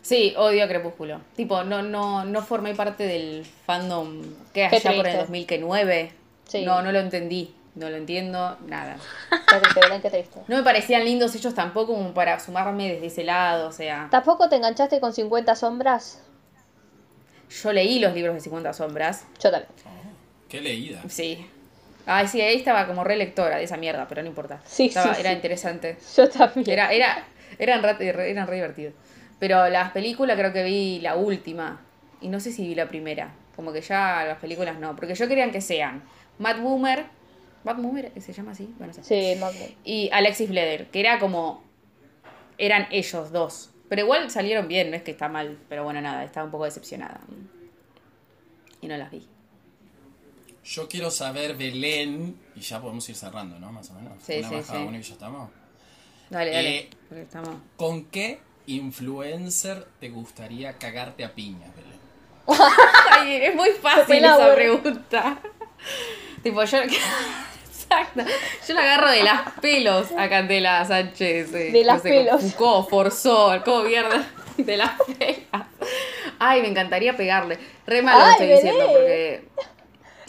Sí, 0.01 0.33
odio 0.37 0.67
Crepúsculo. 0.67 1.21
Tipo, 1.35 1.63
no, 1.63 1.81
no, 1.81 2.25
no 2.25 2.41
formé 2.41 2.73
parte 2.73 3.05
del 3.05 3.45
fandom 3.65 4.21
que 4.53 4.65
allá 4.65 4.79
por 4.81 4.91
el 4.91 5.01
triste. 5.01 5.17
2009. 5.19 6.11
Sí. 6.47 6.63
No, 6.63 6.81
no 6.81 6.91
lo 6.91 6.99
entendí. 6.99 7.53
No 7.75 7.89
lo 7.89 7.97
entiendo, 7.97 8.57
nada. 8.67 8.95
Qué 9.29 9.57
triste, 9.59 9.79
Belén, 9.81 10.01
qué 10.01 10.09
triste. 10.09 10.39
No 10.47 10.55
me 10.57 10.63
parecían 10.63 11.03
lindos 11.03 11.35
ellos 11.35 11.53
tampoco 11.53 11.93
como 11.93 12.13
para 12.13 12.39
sumarme 12.39 12.93
desde 12.93 13.07
ese 13.07 13.23
lado, 13.25 13.67
o 13.67 13.71
sea. 13.73 14.07
¿Tampoco 14.09 14.47
te 14.47 14.55
enganchaste 14.55 14.99
con 15.01 15.13
50 15.13 15.55
sombras? 15.55 16.21
Yo 17.61 17.73
leí 17.73 17.99
los 17.99 18.13
libros 18.13 18.33
de 18.35 18.41
50 18.41 18.73
sombras. 18.73 19.25
Yo 19.43 19.51
también. 19.51 19.71
Qué 20.49 20.61
leída. 20.61 21.01
Sí. 21.09 21.45
Ay, 22.05 22.27
sí, 22.27 22.39
ahí 22.41 22.55
estaba 22.55 22.87
como 22.87 23.03
relectora 23.03 23.57
de 23.57 23.63
esa 23.63 23.77
mierda, 23.77 24.07
pero 24.07 24.21
no 24.21 24.27
importa. 24.29 24.61
Sí, 24.65 24.85
Estaba- 24.87 25.13
sí, 25.15 25.21
Era 25.21 25.31
sí. 25.31 25.35
interesante. 25.35 25.97
Yo 26.15 26.29
también. 26.29 26.69
Era, 26.69 26.91
era, 26.93 27.23
eran, 27.59 27.83
re, 27.83 28.29
eran 28.31 28.47
re 28.47 28.55
divertidos. 28.55 28.93
Pero 29.39 29.67
las 29.69 29.91
películas 29.91 30.37
creo 30.37 30.53
que 30.53 30.63
vi 30.63 30.99
la 31.01 31.15
última. 31.15 31.81
Y 32.21 32.29
no 32.29 32.39
sé 32.39 32.51
si 32.51 32.65
vi 32.67 32.75
la 32.75 32.87
primera. 32.87 33.31
Como 33.55 33.73
que 33.73 33.81
ya 33.81 34.23
las 34.25 34.37
películas 34.37 34.79
no. 34.79 34.95
Porque 34.95 35.15
yo 35.15 35.27
quería 35.27 35.49
que 35.51 35.61
sean 35.61 36.03
Matt 36.39 36.59
Boomer. 36.59 37.05
Matt 37.65 37.81
Boomer 37.81 38.11
se 38.21 38.31
llama 38.31 38.51
así. 38.51 38.73
Bueno, 38.77 38.93
no 38.95 39.03
sé. 39.03 39.33
Sí, 39.33 39.39
Magnum. 39.39 39.67
Y 39.83 40.09
Alexis 40.13 40.47
Bleder, 40.47 40.87
que 40.91 40.99
era 40.99 41.19
como. 41.19 41.63
Eran 42.57 42.87
ellos 42.91 43.31
dos. 43.31 43.71
Pero 43.89 44.03
igual 44.03 44.29
salieron 44.29 44.67
bien, 44.67 44.91
no 44.91 44.95
es 44.95 45.03
que 45.03 45.11
está 45.11 45.27
mal. 45.27 45.57
Pero 45.67 45.83
bueno, 45.83 45.99
nada, 45.99 46.23
estaba 46.23 46.45
un 46.45 46.51
poco 46.51 46.65
decepcionada. 46.65 47.19
Y 48.81 48.87
no 48.87 48.95
las 48.97 49.11
vi. 49.11 49.27
Yo 50.63 50.87
quiero 50.87 51.11
saber, 51.11 51.55
Belén, 51.55 52.39
y 52.55 52.61
ya 52.61 52.79
podemos 52.81 53.07
ir 53.09 53.15
cerrando, 53.15 53.59
¿no? 53.59 53.71
Más 53.71 53.89
o 53.89 53.93
menos. 53.95 54.13
Sí, 54.23 54.37
Una 54.39 54.49
sí, 54.49 54.55
cada 54.67 54.79
sí. 54.79 54.85
uno 54.87 54.97
y 54.97 55.01
ya 55.01 55.13
estamos. 55.13 55.49
Dale, 56.29 56.51
dale. 56.51 56.77
Eh, 56.77 56.89
estamos. 57.21 57.49
¿Con 57.77 58.05
qué 58.05 58.39
influencer 58.67 59.87
te 59.99 60.09
gustaría 60.09 60.73
cagarte 60.77 61.23
a 61.23 61.33
piñas, 61.33 61.71
Belén? 61.75 61.99
Ay, 63.11 63.35
es 63.43 63.55
muy 63.55 63.71
fácil 63.71 64.23
esa 64.23 64.55
pregunta. 64.55 65.39
tipo, 66.43 66.63
yo. 66.63 66.77
Exacto. 67.99 68.23
Yo 68.67 68.73
la 68.73 68.81
agarro 68.81 69.09
de 69.11 69.23
las 69.23 69.51
pelos 69.61 70.07
a 70.17 70.29
Candela 70.29 70.83
Sánchez. 70.85 71.53
eh, 71.53 71.71
De 71.71 71.83
las 71.83 71.97
no 71.97 72.03
sé, 72.03 72.09
pelos. 72.09 72.41
Foucault, 72.41 72.89
Forzó, 72.89 73.61
como 73.63 73.83
mierda. 73.83 74.27
De 74.57 74.77
las 74.77 74.91
pelas. 75.17 75.65
Ay, 76.39 76.61
me 76.61 76.67
encantaría 76.69 77.15
pegarle. 77.15 77.57
Re 77.85 78.01
mal 78.01 78.17
lo 78.19 78.25
Ay, 78.25 78.31
estoy 78.33 78.47
diciendo 78.47 78.85
porque 78.87 79.47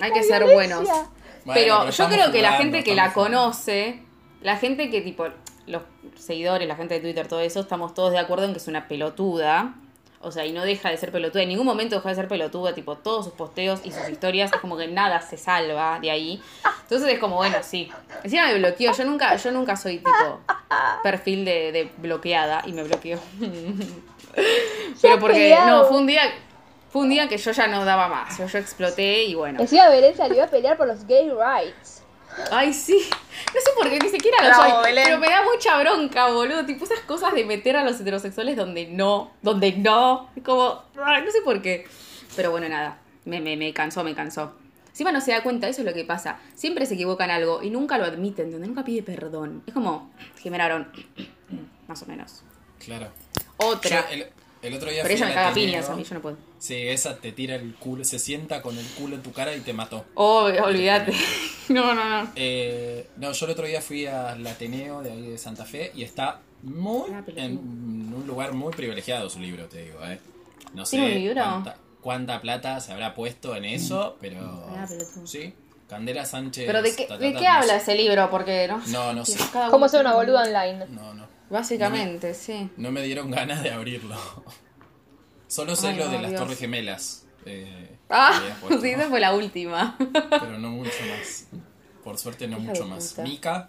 hay 0.01 0.11
que 0.13 0.21
La 0.21 0.25
ser 0.25 0.45
violencia. 0.45 0.55
buenos. 0.85 0.89
Bueno, 0.89 1.61
pero 1.61 1.79
pero 1.81 1.91
yo 1.91 2.09
creo 2.09 2.33
que 2.33 2.43
la 2.43 2.53
gente 2.55 2.83
que 2.85 2.95
la 2.95 3.11
jugando. 3.11 3.39
conoce, 3.39 4.03
la 4.43 4.57
gente 4.57 4.91
que 4.91 5.01
tipo, 5.01 5.29
los 5.67 5.83
seguidores, 6.19 6.67
la 6.67 6.75
gente 6.77 6.95
de 6.95 7.01
Twitter, 7.01 7.29
todo 7.29 7.41
eso, 7.41 7.61
estamos 7.61 7.95
todos 7.95 8.11
de 8.13 8.19
acuerdo 8.19 8.45
en 8.47 8.53
que 8.53 8.59
es 8.59 8.67
una 8.69 8.89
pelotuda. 8.89 9.75
O 10.21 10.33
sea, 10.33 10.47
y 10.47 10.53
no 10.53 10.65
deja 10.65 10.91
de 10.91 10.97
ser 10.97 11.13
pelotuda. 11.13 11.43
En 11.43 11.49
ningún 11.49 11.67
momento 11.67 11.97
deja 11.97 12.09
de 12.09 12.15
ser 12.15 12.29
pelotuda. 12.29 12.75
Tipo, 12.75 12.97
todos 12.97 13.27
sus 13.27 13.35
posteos 13.35 13.81
y 13.85 13.93
sus 13.93 14.09
historias 14.09 14.53
es 14.53 14.61
como 14.61 14.77
que 14.77 14.89
nada 14.89 15.21
se 15.21 15.37
salva 15.37 15.99
de 16.01 16.11
ahí. 16.11 16.43
Entonces 16.83 17.13
es 17.13 17.19
como, 17.19 17.37
bueno, 17.37 17.59
sí. 17.63 17.91
Encima 18.25 18.47
me 18.47 18.59
bloqueó. 18.59 18.93
Yo 18.93 19.05
nunca, 19.05 19.37
yo 19.37 19.53
nunca 19.53 19.77
soy 19.77 19.99
tipo 19.99 20.41
perfil 21.03 21.45
de, 21.45 21.73
de 21.73 21.91
bloqueada 21.99 22.63
y 22.67 22.73
me 22.73 22.83
bloqueó. 22.83 23.19
Pero 25.03 25.19
porque, 25.19 25.57
no, 25.67 25.85
fue 25.85 25.99
un 25.99 26.07
día, 26.07 26.23
fue 26.91 27.03
un 27.03 27.11
día 27.11 27.29
que 27.29 27.37
yo 27.37 27.53
ya 27.53 27.67
no 27.67 27.85
daba 27.85 28.09
más. 28.09 28.39
Yo, 28.39 28.47
yo 28.47 28.59
exploté 28.59 29.25
y 29.25 29.35
bueno. 29.35 29.61
Encima 29.61 29.89
Belén 29.89 30.17
salió 30.17 30.45
a 30.45 30.47
pelear 30.47 30.77
por 30.77 30.87
los 30.87 31.07
gay 31.07 31.31
rights. 31.31 32.03
Ay, 32.51 32.73
sí. 32.73 33.09
No 33.55 33.61
sé 33.61 33.71
por 33.77 33.89
qué, 33.91 33.99
ni 33.99 34.09
siquiera 34.09 34.39
lo 34.43 34.49
Bravo, 34.49 34.83
soy. 34.83 34.85
Belén. 34.85 35.05
Pero 35.05 35.19
me 35.19 35.29
da 35.29 35.43
mucha 35.45 35.79
bronca, 35.81 36.29
boludo. 36.29 36.65
Tipo 36.67 36.85
esas 36.85 37.01
cosas 37.01 37.35
de 37.35 37.45
meter 37.45 37.77
a 37.77 37.85
los 37.85 38.01
heterosexuales 38.01 38.57
donde 38.57 38.87
no, 38.87 39.33
donde 39.43 39.73
no. 39.73 40.31
Es 40.37 40.43
como, 40.43 40.83
no 40.95 41.31
sé 41.31 41.41
por 41.43 41.63
qué. 41.63 41.87
Pero 42.35 42.51
bueno, 42.51 42.69
nada. 42.69 42.99
Me, 43.25 43.41
me, 43.41 43.57
me 43.57 43.73
cansó, 43.73 44.05
me 44.05 44.15
cansó. 44.15 44.53
Encima 44.89 45.13
no 45.13 45.21
se 45.21 45.33
da 45.33 45.43
cuenta, 45.43 45.69
eso 45.69 45.83
es 45.83 45.87
lo 45.87 45.93
que 45.93 46.05
pasa. 46.05 46.39
Siempre 46.55 46.87
se 46.87 46.95
equivoca 46.95 47.25
en 47.25 47.31
algo 47.31 47.63
y 47.63 47.71
nunca 47.71 47.99
lo 47.99 48.05
admiten, 48.05 48.51
donde 48.51 48.67
nunca 48.67 48.83
pide 48.83 49.03
perdón. 49.03 49.63
Es 49.67 49.75
como, 49.75 50.11
generaron, 50.39 50.91
más 51.87 52.03
o 52.03 52.07
menos. 52.07 52.43
Claro. 52.83 53.09
Otra. 53.59 54.09
Yo 54.09 54.15
el, 54.15 54.27
el 54.63 54.75
otro 54.75 54.91
día 54.91 55.03
Pero 55.03 55.15
ella 55.15 55.27
me 55.27 55.35
caga 55.35 55.53
piñas, 55.53 55.91
a 55.91 55.97
mí 55.97 56.03
yo 56.03 56.15
no 56.15 56.23
puedo. 56.23 56.37
Sí, 56.59 56.75
esa 56.89 57.17
te 57.17 57.33
tira 57.33 57.55
el 57.57 57.75
culo, 57.75 58.03
se 58.05 58.19
sienta 58.19 58.63
con 58.63 58.79
el 58.79 58.87
culo 58.91 59.17
en 59.17 59.23
tu 59.23 59.33
cara 59.33 59.55
y 59.55 59.61
te 59.61 59.73
mató. 59.73 60.05
Oh, 60.15 60.45
olvídate. 60.45 61.13
No, 61.69 61.95
no, 61.95 62.09
no. 62.09 62.31
Eh, 62.37 63.09
no, 63.17 63.33
yo 63.33 63.47
el 63.47 63.51
otro 63.51 63.67
día 63.67 63.81
fui 63.83 64.07
al 64.07 64.47
Ateneo 64.47 65.03
de 65.03 65.11
ahí 65.11 65.31
de 65.31 65.37
Santa 65.37 65.65
Fe 65.65 65.91
y 65.97 66.05
está 66.05 66.41
muy 66.63 67.11
Ah, 67.13 67.25
en 67.35 67.59
un 67.59 68.25
lugar 68.25 68.53
muy 68.53 68.73
privilegiado 68.73 69.29
su 69.29 69.41
libro, 69.41 69.67
te 69.67 69.83
digo, 69.83 69.99
eh. 70.05 70.21
No 70.75 70.87
sé 70.87 70.97
¿Tiene 70.97 71.13
un 71.13 71.19
libro? 71.23 71.43
Cuánta, 71.43 71.77
cuánta 72.01 72.41
plata 72.41 72.81
se 72.81 72.93
habrá 72.93 73.17
puesto 73.17 73.57
en 73.57 73.65
eso, 73.65 74.17
pero 74.21 74.39
Ah, 74.77 74.87
sí. 75.25 75.53
Candela 75.89 76.25
Sánchez. 76.25 76.67
Pero 76.69 76.83
¿de 76.83 76.95
qué, 76.95 77.07
ta, 77.07 77.15
ta, 77.15 77.19
de 77.19 77.35
qué 77.35 77.49
habla 77.49 77.77
ese 77.79 77.97
libro? 77.97 78.31
Porque 78.31 78.69
no 78.69 78.81
No, 78.87 79.13
no 79.13 79.25
sé. 79.25 79.37
¿Cómo 79.69 79.89
ser 79.89 80.03
una 80.03 80.15
boluda 80.15 80.43
online? 80.43 80.87
No, 80.91 81.15
no. 81.15 81.27
Básicamente, 81.51 82.33
sí. 82.35 82.71
No 82.77 82.93
me 82.93 83.03
dieron 83.03 83.29
ganas 83.33 83.65
de 83.65 83.73
abrirlo. 83.73 84.17
Solo 85.49 85.77
sé 85.77 85.89
Ay, 85.89 85.97
lo 85.97 86.09
de 86.09 86.19
las 86.19 86.31
Dios. 86.31 86.43
Torres 86.43 86.59
Gemelas. 86.59 87.27
eh, 87.45 87.97
Ah, 88.09 88.41
puesto, 88.61 88.81
sí, 88.81 88.91
esa 88.91 89.09
fue 89.09 89.21
la 89.21 89.35
última. 89.35 89.97
Pero 89.99 90.59
no 90.59 90.71
mucho 90.71 90.91
más. 91.17 91.47
Por 92.05 92.19
suerte 92.19 92.47
no 92.47 92.59
Hija 92.59 92.73
mucho 92.73 92.87
más. 92.87 93.19
Mika, 93.19 93.69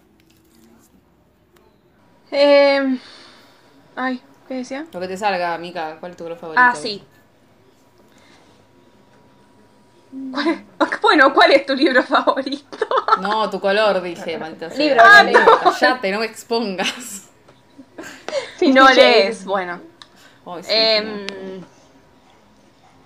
Eh, 2.30 2.98
ay, 3.96 4.22
¿qué 4.46 4.54
decía? 4.54 4.86
Lo 4.92 5.00
que 5.00 5.08
te 5.08 5.16
salga, 5.16 5.56
Mika, 5.58 5.96
¿cuál 5.98 6.12
es 6.12 6.18
tu 6.18 6.24
color 6.24 6.38
favorito? 6.38 6.62
Ah, 6.62 6.74
sí. 6.74 7.02
¿Cuál- 10.32 10.64
Bueno, 11.02 11.32
¿cuál 11.32 11.52
es 11.52 11.64
tu 11.66 11.74
libro 11.74 12.02
favorito? 12.02 12.86
No, 13.20 13.50
tu 13.50 13.60
color, 13.60 14.00
dije, 14.02 14.38
maldita 14.38 14.70
sea. 14.70 14.78
Libro, 14.78 15.02
Ah, 15.04 15.22
libro. 15.24 15.40
no, 15.44 15.58
Callate, 15.72 16.12
no 16.12 16.20
me 16.20 16.26
expongas. 16.26 17.28
Fifty 18.58 18.72
no 18.72 18.88
lees. 18.90 19.44
Bueno. 19.44 19.80
Ay, 20.50 20.62
sí, 20.62 21.64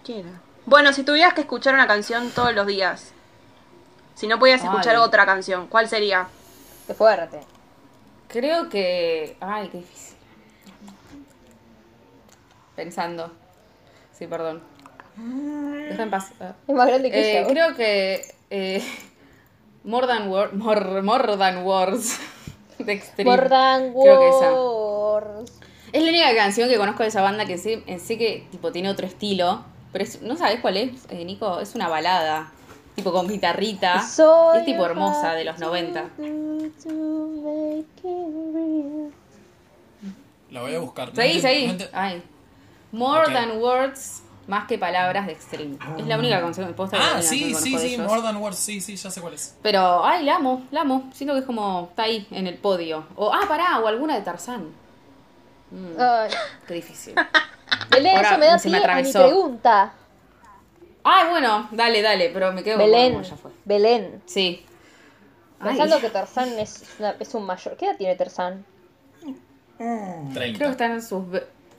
¿Qué 0.04 0.20
era? 0.20 0.40
Bueno, 0.66 0.92
si 0.92 1.02
tuvieras 1.02 1.34
que 1.34 1.40
escuchar 1.42 1.74
una 1.74 1.86
canción 1.86 2.30
todos 2.30 2.54
los 2.54 2.66
días, 2.66 3.12
si 4.14 4.26
no 4.28 4.38
podías 4.38 4.62
escuchar 4.62 4.94
Ay. 4.96 5.02
otra 5.02 5.26
canción, 5.26 5.66
¿cuál 5.66 5.88
sería? 5.88 6.28
Qué 6.86 6.94
fuerte. 6.94 7.40
Creo 8.28 8.68
que. 8.68 9.36
Ay, 9.40 9.68
qué 9.68 9.78
difícil. 9.78 10.16
Pensando. 12.76 13.30
Sí, 14.16 14.26
perdón. 14.26 14.62
Deja 15.16 16.02
en 16.02 16.10
paz. 16.10 16.30
Ah. 16.40 16.54
Es 16.66 16.74
más 16.74 16.86
grande 16.86 17.10
que 17.10 17.38
Eh, 17.38 17.42
yo. 17.42 17.48
creo 17.48 17.74
que. 17.74 18.34
Eh, 18.50 18.82
more, 19.84 20.06
than 20.06 20.30
wor- 20.30 20.52
more, 20.52 21.02
more 21.02 21.36
Than 21.36 21.64
Words. 21.64 22.18
De 22.78 22.92
Extreme. 22.92 23.30
More 23.30 23.48
than 23.48 23.92
Creo 23.92 24.20
que 24.20 24.28
esa. 24.28 24.50
Es 25.92 26.02
la 26.02 26.08
única 26.08 26.34
canción 26.34 26.68
que 26.68 26.76
conozco 26.78 27.02
de 27.02 27.08
esa 27.10 27.20
banda 27.22 27.44
que 27.44 27.58
sé, 27.58 27.82
eh, 27.86 27.98
sé 27.98 28.16
que 28.18 28.46
tipo 28.50 28.72
tiene 28.72 28.88
otro 28.90 29.06
estilo. 29.06 29.62
Pero 29.92 30.04
es- 30.04 30.22
no 30.22 30.36
sabes 30.36 30.60
cuál 30.60 30.76
es, 30.78 30.92
eh, 31.10 31.24
Nico. 31.24 31.60
Es 31.60 31.74
una 31.74 31.88
balada. 31.88 32.50
Tipo 32.94 33.12
con 33.12 33.26
guitarrita. 33.28 34.02
So 34.06 34.52
Y 34.54 34.58
es 34.58 34.64
tipo 34.64 34.84
hermosa 34.86 35.32
de 35.34 35.44
los 35.44 35.56
to 35.56 35.66
90. 35.66 36.02
do 36.16 36.68
to 36.82 36.90
make 37.42 37.86
it 38.04 38.54
real. 38.54 39.12
la 40.50 40.60
voy 40.62 40.74
a 40.74 40.78
buscar. 40.80 41.08
No 41.08 41.14
Seguí, 41.14 41.40
seguí. 41.40 41.66
no 41.68 41.84
Ay. 41.92 42.22
More 42.92 43.32
than 43.32 43.58
words, 43.62 44.22
más 44.46 44.66
que 44.66 44.76
palabras 44.76 45.26
de 45.26 45.32
Extreme. 45.32 45.78
Es 45.98 46.06
la 46.06 46.18
única 46.18 46.38
canción 46.42 46.66
que 46.66 46.74
posta 46.74 46.98
Ah, 47.00 47.22
sí, 47.22 47.54
sí, 47.54 47.78
sí, 47.78 47.94
ellos. 47.94 48.06
More 48.06 48.20
Than 48.20 48.36
Words, 48.36 48.58
sí, 48.58 48.80
sí, 48.82 48.96
ya 48.96 49.10
sé 49.10 49.22
cuál 49.22 49.32
es. 49.32 49.56
Pero, 49.62 50.04
ay, 50.04 50.24
la 50.26 50.36
amo, 50.36 50.62
la 50.70 50.82
amo. 50.82 51.08
Siento 51.14 51.32
que 51.32 51.40
es 51.40 51.46
como, 51.46 51.86
está 51.90 52.02
ahí, 52.02 52.26
en 52.30 52.46
el 52.46 52.58
podio. 52.58 53.06
O, 53.16 53.32
ah, 53.32 53.40
pará, 53.48 53.78
o 53.80 53.86
alguna 53.86 54.14
de 54.14 54.20
Tarzán. 54.20 54.66
Mm, 55.72 55.96
qué 56.68 56.74
difícil. 56.74 57.14
Belén, 57.90 58.16
Ahora 58.16 58.28
eso 58.30 58.38
me 58.38 58.46
da 58.46 58.58
se 58.58 58.68
me 58.70 58.80
pie 58.80 58.90
a 58.90 58.96
mi 58.96 59.12
pregunta. 59.12 59.92
Ay, 61.04 61.28
bueno, 61.30 61.68
dale, 61.72 62.00
dale, 62.02 62.30
pero 62.32 62.52
me 62.52 62.62
quedo 62.62 62.78
con 62.78 62.86
Belén, 62.86 63.12
como 63.14 63.24
ya 63.24 63.36
fue. 63.36 63.50
Belén. 63.64 64.22
Sí. 64.26 64.64
Ay, 65.58 65.68
Pensando 65.76 66.00
que 66.00 66.10
Tarzán 66.10 66.58
es, 66.58 66.84
una- 66.98 67.16
es 67.18 67.34
un 67.34 67.44
mayor. 67.44 67.76
¿Qué 67.76 67.86
edad 67.86 67.96
tiene 67.96 68.14
Tarzán? 68.16 68.64
30. 69.78 70.34
creo 70.34 70.68
que 70.68 70.72
están 70.72 70.92
en 70.92 71.02
sus... 71.02 71.24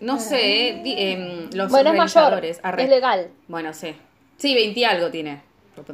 No 0.01 0.19
sé, 0.19 0.81
eh, 0.85 1.47
los 1.53 1.71
Bueno, 1.71 1.91
es 1.91 1.97
mayor. 1.97 2.41
Arre. 2.63 2.83
Es 2.83 2.89
legal. 2.89 3.29
Bueno, 3.47 3.73
sí. 3.73 3.95
Sí, 4.37 4.53
20 4.53 4.77
y 4.79 4.83
algo 4.83 5.09
tiene. 5.09 5.41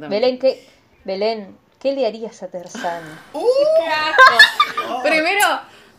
Belén, 0.08 0.38
¿qué, 0.40 0.66
Belén, 1.04 1.56
¿qué 1.78 1.92
le 1.92 2.06
harías 2.06 2.42
a 2.42 2.48
Tarzán? 2.48 3.02
Primero, 5.02 5.46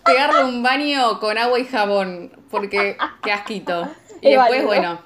pegarle 0.05 0.43
un 0.43 0.63
baño 0.63 1.19
con 1.19 1.37
agua 1.37 1.59
y 1.59 1.65
jabón, 1.65 2.31
porque 2.49 2.97
qué 3.23 3.31
asquito. 3.31 3.87
Y 4.21 4.29
Es 4.33 4.37
después, 4.39 4.49
válido. 4.63 4.67
bueno, 4.67 5.01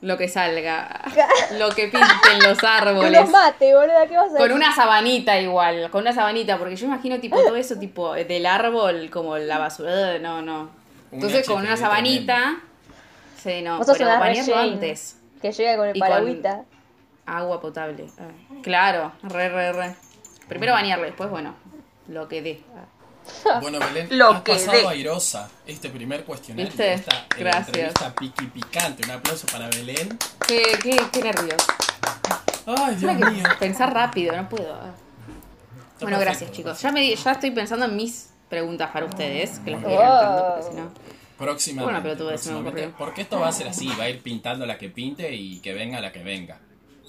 lo 0.00 0.16
que 0.18 0.28
salga, 0.28 1.02
lo 1.58 1.68
que 1.70 1.84
pinten 1.88 2.42
los 2.42 2.58
Que 2.58 2.66
árboles. 2.66 3.12
los 3.12 3.30
mate, 3.30 3.74
boluda, 3.74 4.06
¿qué 4.06 4.16
vas 4.16 4.34
a 4.34 4.38
Con 4.38 4.52
una 4.52 4.74
sabanita 4.74 5.38
igual, 5.40 5.90
con 5.90 6.00
una 6.02 6.12
sabanita, 6.12 6.58
porque 6.58 6.76
yo 6.76 6.86
imagino 6.86 7.20
tipo 7.20 7.36
todo 7.36 7.56
eso 7.56 7.78
tipo 7.78 8.14
del 8.14 8.46
árbol 8.46 9.10
como 9.10 9.36
la 9.38 9.58
basura, 9.58 10.18
no, 10.18 10.42
no. 10.42 10.70
Entonces 11.12 11.46
con 11.46 11.60
una 11.62 11.76
sabanita, 11.76 12.56
sí, 13.36 13.60
no, 13.62 13.78
Vos 13.78 13.86
pero 13.92 14.04
una 14.10 14.18
bañarlo 14.18 14.54
Jane, 14.54 14.72
antes. 14.72 15.18
Que 15.40 15.52
llega 15.52 15.76
con 15.76 15.86
el 15.88 15.92
con- 15.92 16.00
paragüita. 16.08 16.64
Agua 17.26 17.60
potable. 17.60 18.06
ah, 18.18 18.24
Claro, 18.62 19.12
re, 19.22 19.48
re, 19.48 19.72
re. 19.72 19.94
Primero 20.48 20.72
bañarlo, 20.72 21.04
después, 21.04 21.30
bueno, 21.30 21.54
lo 22.08 22.28
que 22.28 22.42
dé. 22.42 22.60
Bueno, 23.60 23.78
Belén, 23.78 24.08
Lo 24.18 24.30
has 24.32 24.42
que 24.42 24.52
pasado 24.52 24.78
dé. 24.78 24.88
airosa 24.88 25.48
este 25.66 25.88
primer 25.90 26.24
cuestionario. 26.24 26.66
¿Viste? 26.66 26.92
Esta 26.94 27.16
eh, 27.16 27.26
Gracias. 27.38 27.66
entrevista 27.68 28.14
piqui 28.14 28.46
picante. 28.46 29.04
Un 29.04 29.10
aplauso 29.12 29.46
para 29.48 29.68
Belén. 29.68 30.18
Qué, 30.46 30.62
qué, 30.82 30.96
qué 31.12 31.22
nervios. 31.22 31.62
Ay, 32.66 32.94
Dios 32.96 33.14
mío. 33.14 33.44
pensar 33.58 33.92
rápido, 33.92 34.36
no 34.36 34.48
puedo. 34.48 34.72
Está 34.74 34.94
Bueno, 36.00 36.18
perfecto. 36.18 36.20
gracias, 36.20 36.52
chicos. 36.52 36.80
Ya, 36.80 36.92
me, 36.92 37.14
ya 37.14 37.32
estoy 37.32 37.50
pensando 37.50 37.86
en 37.86 37.96
mis 37.96 38.30
preguntas 38.48 38.90
para 38.92 39.06
ustedes, 39.06 39.58
que 39.60 39.70
las 39.72 39.82
voy 39.82 39.92
a 39.92 39.94
ir 39.94 40.00
Wow. 40.00 40.08
anotando, 40.10 40.54
porque 40.54 40.70
si 40.70 40.76
no. 40.80 40.92
Próximamente. 41.38 41.84
Bueno, 41.92 42.02
pero 42.02 42.16
tú 42.16 42.26
ves, 42.26 42.40
se 42.40 42.50
me 42.50 42.54
próximamente. 42.60 42.80
ocurrió. 42.88 42.98
Porque 43.06 43.22
esto 43.22 43.40
va 43.40 43.48
a 43.48 43.52
ser 43.52 43.66
así. 43.68 43.88
Va 43.98 44.04
a 44.04 44.08
ir 44.10 44.22
pintando 44.22 44.64
la 44.66 44.78
que 44.78 44.88
pinte 44.90 45.34
y 45.34 45.58
que 45.60 45.72
venga 45.74 46.00
la 46.00 46.12
que 46.12 46.22
venga. 46.22 46.58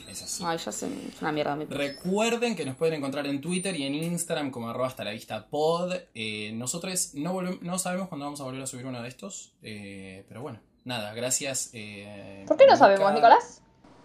Es 0.08 0.22
así. 0.22 0.44
Ay, 0.46 0.58
ya 0.58 0.72
sé, 0.72 0.88
es 0.88 1.22
una 1.22 1.32
mierda. 1.32 1.56
mi- 1.56 1.66
Recuerden 1.66 2.56
que 2.56 2.66
nos 2.66 2.76
pueden 2.76 2.96
encontrar 2.96 3.26
en 3.28 3.42
Twitter 3.42 3.76
y 3.76 3.84
en 3.86 3.96
Instagram 3.96 4.52
como 4.52 4.70
arroba 4.70 4.88
hasta 4.88 5.04
la 5.04 5.12
vista 5.12 5.48
pod. 5.48 5.94
Eh, 6.13 6.52
nosotros 6.54 7.12
no, 7.16 7.42
no 7.42 7.80
sabemos 7.80 8.10
cuándo 8.10 8.26
vamos 8.26 8.42
a 8.42 8.44
volver 8.44 8.62
a 8.62 8.68
subir 8.68 8.86
uno 8.86 9.02
de 9.02 9.08
estos. 9.10 9.54
eh, 9.63 10.26
pero 10.28 10.42
bueno, 10.42 10.60
nada, 10.86 11.13
gracias. 11.13 11.70
eh, 11.74 12.44
¿Por 12.48 12.58
qué 12.58 12.66
no 12.68 12.76
sabemos, 12.78 13.13
Nicolás? 13.13 13.62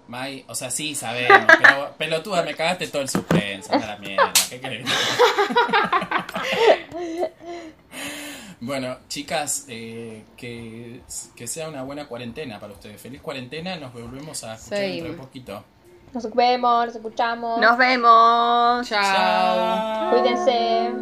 Mai, 0.06 0.42
o 0.48 0.54
sea, 0.54 0.70
sí 0.70 0.94
sabemos, 0.94 1.46
pero 1.60 1.92
pelotuda, 1.98 2.42
me 2.42 2.54
cagaste 2.54 2.86
todo 2.88 3.02
el 3.02 3.10
suspenso, 3.10 3.74
a 3.74 3.78
la 3.78 3.96
mierda, 3.98 4.32
¿qué 4.48 4.58
querés? 4.58 4.88
bueno, 8.60 8.98
chicas, 9.08 9.66
eh, 9.68 10.24
que, 10.36 11.02
que 11.36 11.46
sea 11.46 11.68
una 11.68 11.82
buena 11.82 12.06
cuarentena 12.06 12.58
para 12.58 12.72
ustedes. 12.72 13.00
Feliz 13.00 13.20
cuarentena, 13.20 13.76
nos 13.76 13.92
volvemos 13.92 14.42
a 14.44 14.54
escuchar 14.54 14.78
dentro 14.80 15.12
de 15.12 15.18
poquito. 15.18 15.64
Nos 16.12 16.34
vemos, 16.34 16.86
nos 16.86 16.96
escuchamos. 16.96 17.60
Nos 17.60 17.76
vemos. 17.76 18.88
Chao. 18.88 19.02
Chao. 19.02 20.10
Cuídense. 20.10 20.92